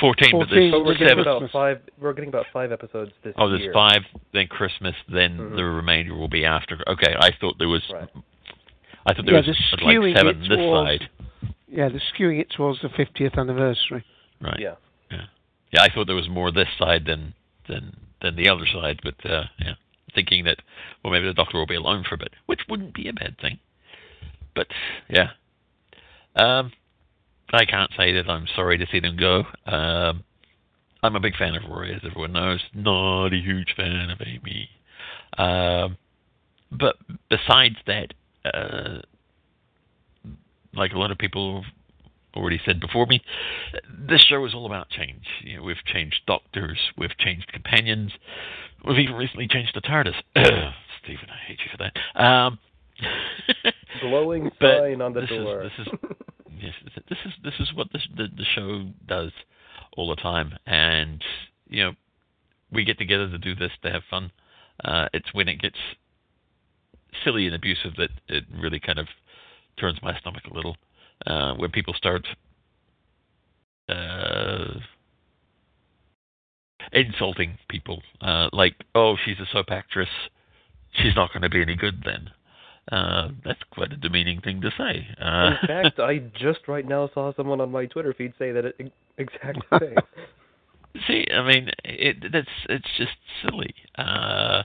[0.00, 0.30] Fourteen.
[0.32, 1.20] Fourteen, but there's But we're getting seven.
[1.26, 1.80] about five.
[2.00, 3.34] We're getting about five episodes this year.
[3.38, 3.72] Oh, there's year.
[3.72, 5.56] five, then Christmas, then Mhm.
[5.56, 6.82] the remainder will be after.
[6.88, 7.82] Okay, I thought there was.
[7.90, 8.08] Right.
[9.06, 9.46] I thought there Yeah, was
[9.78, 11.08] they're like seven it this towards- side.
[11.68, 14.02] Yeah, they're skewing it towards the 50th anniversary.
[14.40, 14.58] Right.
[14.58, 14.74] Yeah.
[15.10, 15.26] Yeah.
[15.72, 17.34] Yeah, I thought there was more this side than
[17.68, 19.74] than than the other side, but uh, yeah,
[20.14, 20.60] thinking that
[21.02, 23.38] well maybe the Doctor will be alone for a bit, which wouldn't be a bad
[23.38, 23.58] thing.
[24.54, 24.68] But
[25.08, 25.30] yeah,
[26.36, 26.72] um,
[27.52, 29.44] I can't say that I'm sorry to see them go.
[29.66, 30.24] Um,
[31.02, 32.62] I'm a big fan of Rory, as everyone knows.
[32.74, 34.70] Not a huge fan of Amy.
[35.36, 35.98] Um,
[36.72, 36.96] but
[37.28, 38.14] besides that,
[38.44, 39.00] uh,
[40.74, 41.72] like a lot of people have
[42.34, 43.22] already said before me,
[44.08, 45.26] this show is all about change.
[45.42, 48.12] You know, we've changed doctors, we've changed companions,
[48.86, 50.14] we've even recently changed the TARDIS.
[51.04, 52.20] Steven, I hate you for that.
[52.20, 52.58] Um,
[54.00, 55.64] Glowing but sign on the this door.
[55.64, 55.92] Is, this is
[56.60, 56.72] yes,
[57.08, 59.32] this is this is what this, the the show does
[59.96, 61.22] all the time, and
[61.68, 61.92] you know,
[62.72, 64.30] we get together to do this to have fun.
[64.82, 65.76] Uh, it's when it gets
[67.24, 69.06] silly and abusive that it really kind of
[69.78, 70.76] turns my stomach a little.
[71.26, 72.26] Uh, when people start
[73.88, 74.74] uh,
[76.92, 80.08] insulting people, uh, like, "Oh, she's a soap actress.
[80.92, 82.30] She's not going to be any good then."
[82.92, 85.06] Uh, that's quite a demeaning thing to say.
[85.20, 88.74] Uh, In fact, I just right now saw someone on my Twitter feed say that
[89.18, 89.94] exact thing.
[91.08, 93.74] See, I mean, it that's it's just silly.
[93.96, 94.62] Uh,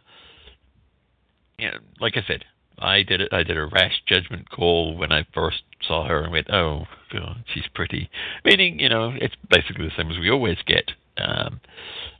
[1.59, 2.45] know, like I said,
[2.78, 3.34] I did it.
[3.34, 7.43] I did a rash judgment call when I first saw her and went, "Oh God,
[7.53, 8.09] she's pretty."
[8.45, 10.91] Meaning, you know, it's basically the same as we always get.
[11.17, 11.59] Um,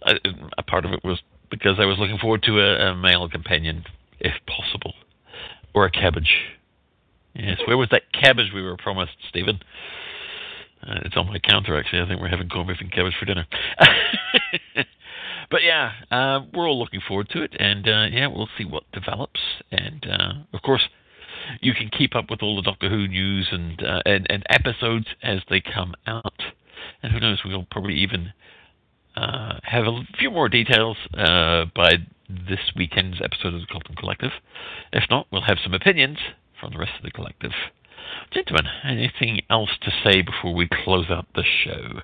[0.02, 0.16] a,
[0.58, 3.86] a part of it was because I was looking forward to a, a male companion,
[4.20, 4.94] if possible,
[5.74, 6.32] or a cabbage.
[7.36, 9.60] Yes, where was that cabbage we were promised, Steven?
[10.82, 12.02] Uh, it's on my counter, actually.
[12.02, 13.46] I think we're having corned beef and cabbage for dinner.
[15.52, 18.84] but yeah, uh, we're all looking forward to it, and uh, yeah, we'll see what
[18.94, 19.40] develops.
[19.72, 20.82] And uh, of course,
[21.62, 25.08] you can keep up with all the Doctor Who news and uh, and, and episodes
[25.22, 26.42] as they come out.
[27.04, 28.32] And who knows, we'll probably even
[29.16, 31.98] uh, have a few more details by
[32.30, 34.32] this weekend's episode of the Colton Collective.
[34.94, 36.18] If not, we'll have some opinions
[36.60, 37.52] from the rest of the collective.
[38.32, 42.02] Gentlemen, anything else to say before we close out the show?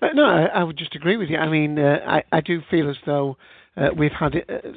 [0.00, 1.36] Uh, no, I, I would just agree with you.
[1.36, 3.36] I mean, uh, I, I do feel as though
[3.76, 4.70] uh, we've had uh,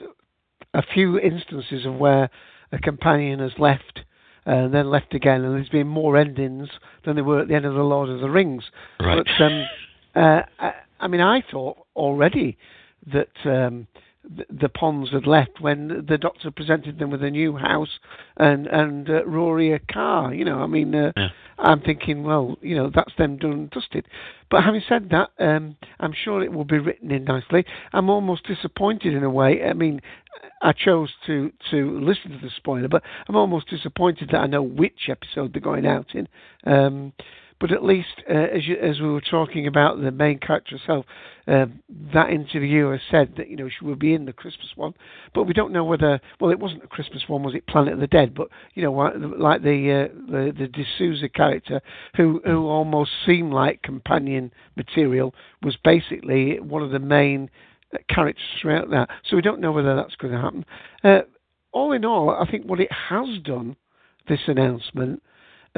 [0.73, 2.29] a few instances of where
[2.71, 4.01] a companion has left
[4.45, 6.69] uh, and then left again, and there's been more endings
[7.05, 8.63] than there were at the end of the Lord of the Rings.
[8.99, 9.23] Right.
[9.37, 9.65] But um,
[10.15, 12.57] uh, I, I mean, I thought already
[13.11, 13.87] that um,
[14.49, 17.99] the, Ponds had left when the Doctor presented them with a new house
[18.35, 20.33] and and uh, Rory a car.
[20.33, 21.29] You know, I mean, uh, Yeah.
[21.59, 24.05] I'm thinking, well, you know, that's them done and dusted.
[24.51, 27.65] But having said that, um, I'm sure it will be written in nicely.
[27.93, 29.63] I'm almost disappointed in a way.
[29.63, 30.01] I mean,
[30.61, 34.61] I chose to to listen to the spoiler, but I'm almost disappointed that I know
[34.61, 36.27] which episode they're going out in.
[36.65, 37.13] Um,
[37.59, 41.05] but at least, uh, as you, as we were talking about the main character herself,
[41.47, 41.79] um,
[42.13, 44.93] that interviewer said that you know she will be in the Christmas one,
[45.33, 46.19] but we don't know whether.
[46.39, 47.65] Well, it wasn't a Christmas one, was it?
[47.67, 51.81] Planet of the Dead, but you know, like the uh, the the de Souza character,
[52.15, 55.33] who who almost seemed like companion material,
[55.63, 57.49] was basically one of the main
[57.93, 59.09] uh, characters throughout that.
[59.29, 60.65] So we don't know whether that's going to happen.
[61.03, 61.21] Uh,
[61.71, 63.75] all in all, I think what it has done,
[64.27, 65.21] this announcement,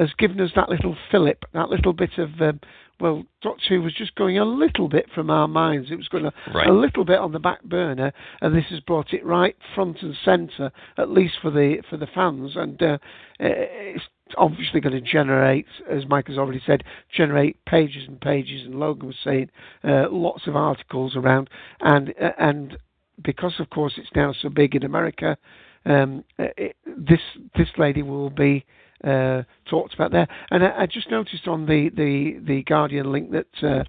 [0.00, 2.58] has given us that little fillip, that little bit of, um,
[3.00, 5.90] well, Doctor Who was just going a little bit from our minds.
[5.90, 6.68] It was going a, Right.
[6.68, 10.16] a little bit on the back burner, and this has brought it right front and
[10.24, 12.56] centre, at least for the for the fans.
[12.56, 12.98] And uh,
[13.38, 14.04] it's
[14.36, 16.82] obviously going to generate, as Mike has already said,
[17.14, 18.62] generate pages and pages.
[18.64, 19.50] And Logan was saying
[19.84, 22.78] uh, lots of articles around, and uh, and
[23.22, 25.36] because of course it's now so big in America,
[25.84, 27.20] um, uh, it, this
[27.56, 28.64] this lady will be
[29.04, 30.28] uh, talked about there.
[30.50, 33.84] And I, I just noticed on the, the, the Guardian link that uh,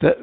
[0.00, 0.16] that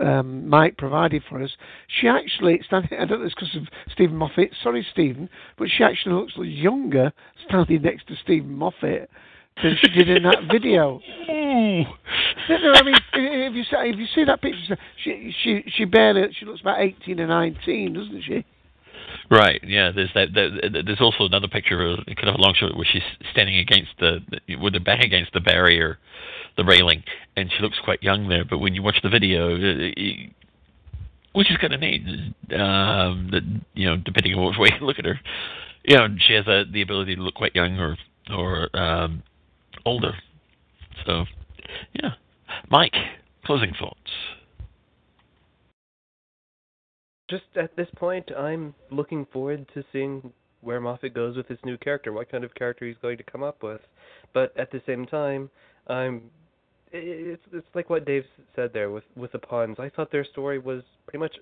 [0.00, 1.50] um, Mike provided for us,
[1.88, 2.98] she actually standing.
[2.98, 4.50] I don't know it's because of Steven Moffat.
[4.62, 7.12] Sorry, Steven, but she actually looks younger
[7.46, 9.10] standing next to Steven Moffat
[9.62, 11.00] than she did in that video.
[11.28, 15.84] No, no, I mean, if you see, if you see that picture, she she she
[15.84, 18.44] barely she looks about eighteen or nineteen, doesn't she?
[19.30, 19.60] Right.
[19.64, 19.92] Yeah.
[19.94, 20.34] There's that.
[20.34, 23.02] that there's also another picture, of kind of a long shot, where she's
[23.32, 24.20] standing against the
[24.60, 25.98] with her back against the barrier,
[26.56, 27.02] the railing,
[27.36, 28.44] and she looks quite young there.
[28.44, 30.30] But when you watch the video, uh, you-
[31.32, 32.02] which is kind of neat,
[32.58, 33.42] um, that
[33.74, 35.20] you know, depending on which way you look at her,
[35.84, 37.96] you know, she has a, the ability to look quite young or
[38.32, 39.22] or um,
[39.84, 40.14] older.
[41.06, 41.24] So,
[41.94, 42.14] yeah.
[42.68, 42.96] Mike,
[43.44, 44.10] closing thoughts.
[47.30, 51.78] Just at this point, I'm looking forward to seeing where Moffat goes with his new
[51.78, 53.80] character, what kind of character he's going to come up with.
[54.34, 55.48] But at the same time,
[55.86, 56.22] I'm
[56.92, 58.24] it's it's like what Dave
[58.56, 59.78] said there with with the Ponds.
[59.78, 61.36] I thought their story was pretty much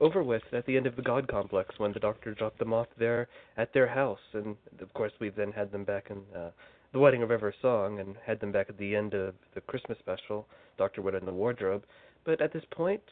[0.00, 2.86] over with at the end of the God Complex when the Doctor dropped them off
[2.98, 6.50] there at their house, and of course we've then had them back in uh,
[6.92, 9.98] the Wedding of River Song and had them back at the end of the Christmas
[9.98, 10.46] special,
[10.78, 11.84] Doctor Wood in the Wardrobe.
[12.24, 13.02] But at this point,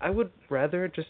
[0.00, 1.08] I would rather just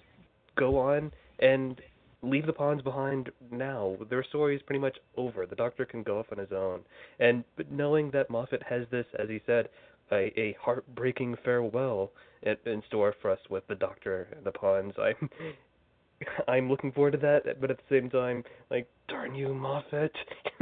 [0.56, 1.80] go on and
[2.22, 3.96] leave the Ponds behind now.
[4.08, 5.46] Their story is pretty much over.
[5.46, 6.80] The Doctor can go off on his own.
[7.18, 9.68] And but knowing that Moffat has this, as he said,
[10.12, 12.10] a, a heartbreaking farewell
[12.42, 15.30] in, in store for us with the Doctor and the Ponds, I'm
[16.48, 17.60] I'm looking forward to that.
[17.60, 20.12] But at the same time, like darn you, Moffat.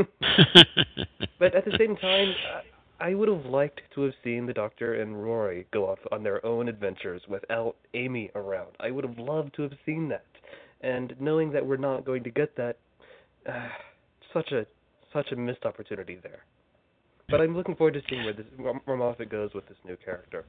[1.38, 2.28] but at the same time.
[3.14, 6.68] Would have liked to have seen the Doctor and Rory go off on their own
[6.68, 8.70] adventures without Amy around.
[8.80, 10.24] I would have loved to have seen that
[10.80, 12.76] and knowing that we're not going to get that,
[13.48, 13.68] uh,
[14.32, 14.66] such a
[15.12, 16.44] such a missed opportunity there.
[17.30, 20.44] But I'm looking forward to seeing where this where Moffat goes with this new character.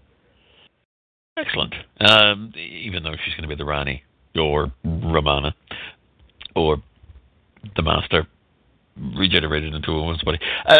[1.38, 1.74] Excellent.
[2.02, 4.04] Um, even though she's going to be the Rani
[4.36, 5.56] or Romana
[6.56, 6.78] or
[7.76, 8.28] the Master
[9.18, 10.40] regenerated into a woman's body.
[10.66, 10.78] Uh,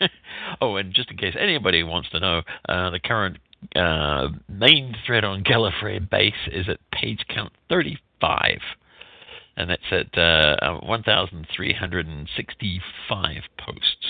[0.60, 3.38] oh, and just in case anybody wants to know, uh, the current
[3.76, 8.60] uh, main thread on Gallifrey base is at page count 35
[9.56, 14.06] and that's at uh, 1,365 posts.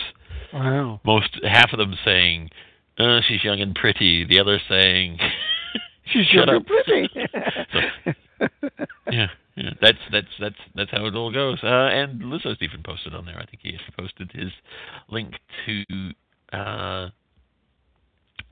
[0.53, 1.01] Wow.
[1.05, 2.51] Most half of them saying,
[2.99, 5.19] uh, "She's young and pretty." The other saying,
[6.13, 7.09] "She's young and pretty."
[7.73, 7.81] so,
[9.11, 9.27] yeah,
[9.81, 11.59] that's that's that's that's how it all goes.
[11.63, 13.39] Uh, and Lizo's even posted on there.
[13.39, 14.51] I think he posted his
[15.09, 15.35] link
[15.67, 15.85] to
[16.57, 17.09] uh,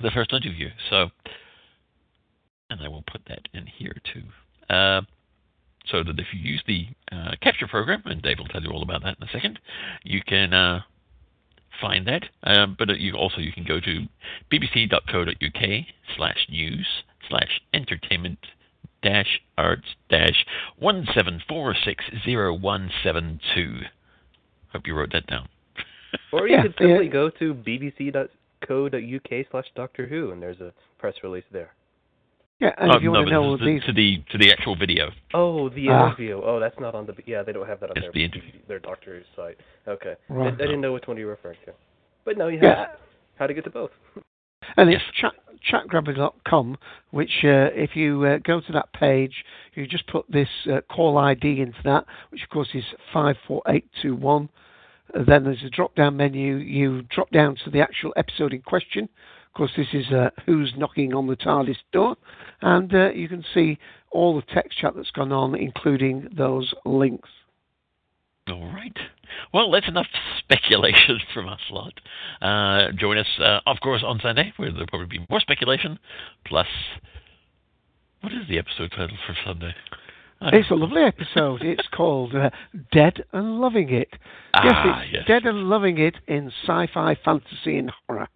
[0.00, 0.68] the first interview.
[0.90, 1.08] So,
[2.70, 4.74] and I will put that in here too.
[4.74, 5.02] Uh,
[5.90, 8.82] so that if you use the uh, capture program, and Dave will tell you all
[8.82, 9.58] about that in a second,
[10.02, 10.80] you can uh,
[11.80, 12.24] find that.
[12.42, 14.06] Um, but you also you can go to
[14.52, 15.86] bbc.co.uk
[19.02, 20.46] slash news slash entertainment dash arts dash
[20.78, 23.80] one seven four six zero one seven two.
[24.72, 25.48] Hope you wrote that down.
[26.32, 27.12] or you yeah, could simply yeah.
[27.12, 31.74] go to bbc.co.uk slash Doctor Who, and there's a press release there.
[32.60, 34.50] Yeah, and oh, if you no, want to know the, these to the to the
[34.50, 35.10] actual video.
[35.32, 36.08] Oh, the Ah.
[36.08, 36.40] interview.
[36.42, 37.14] Oh, that's not on the.
[37.24, 38.52] Yeah, they don't have that on It's their the interview.
[38.66, 39.58] their Doctor Who site.
[39.86, 40.48] Okay, Right.
[40.52, 41.72] I, I didn't know which one you were referring to.
[42.24, 42.74] But no, you Yeah.
[42.76, 42.98] have
[43.36, 43.90] how to get to both.
[44.76, 45.32] And it's chat,
[45.70, 46.76] chatgrabber.com,
[47.10, 49.44] which uh, if you uh, go to that page,
[49.74, 54.48] you just put this uh, call ID into that, which of course is 54821.
[55.14, 56.56] Uh, then there's a drop down menu.
[56.56, 59.04] You drop down to the actual episode in question.
[59.04, 62.16] Of course, this is uh, Who's Knocking on the TARDIS Door.
[62.60, 63.78] And uh, you can see
[64.10, 67.28] all the text chat that's gone on, including those links.
[68.48, 68.96] All right.
[69.52, 70.06] Well, that's enough
[70.38, 71.92] speculation from us lot.
[72.40, 75.98] Uh, join us, uh, of course, on Sunday, where there'll probably be more speculation.
[76.46, 76.66] Plus,
[78.20, 79.74] what is the episode title for Sunday?
[80.40, 81.62] It's a lovely episode.
[81.62, 82.50] It's called uh,
[82.92, 84.08] Dead and Loving It.
[84.12, 85.24] yes, Ah, it's yes.
[85.26, 88.28] Dead and Loving It in sci fi, fantasy, and horror.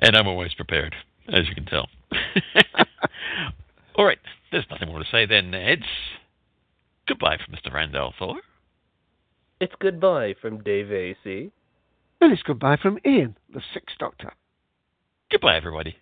[0.00, 0.94] and I'm always prepared,
[1.28, 1.88] as you can tell.
[3.96, 4.18] All right.
[4.52, 5.52] There's nothing more to say then.
[5.54, 5.82] It's
[7.08, 7.72] goodbye from Mr.
[7.74, 8.36] Randall Thor.
[9.60, 11.52] It's goodbye from Dave AC.
[12.22, 14.32] And it's goodbye from Ian, the Sixth Doctor.
[15.30, 15.96] Goodbye, everybody.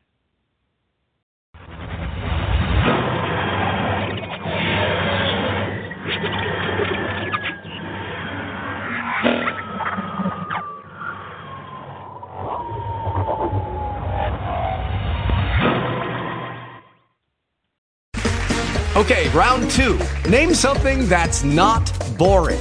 [18.97, 19.99] Okay, round two.
[20.29, 22.61] Name something that's not boring.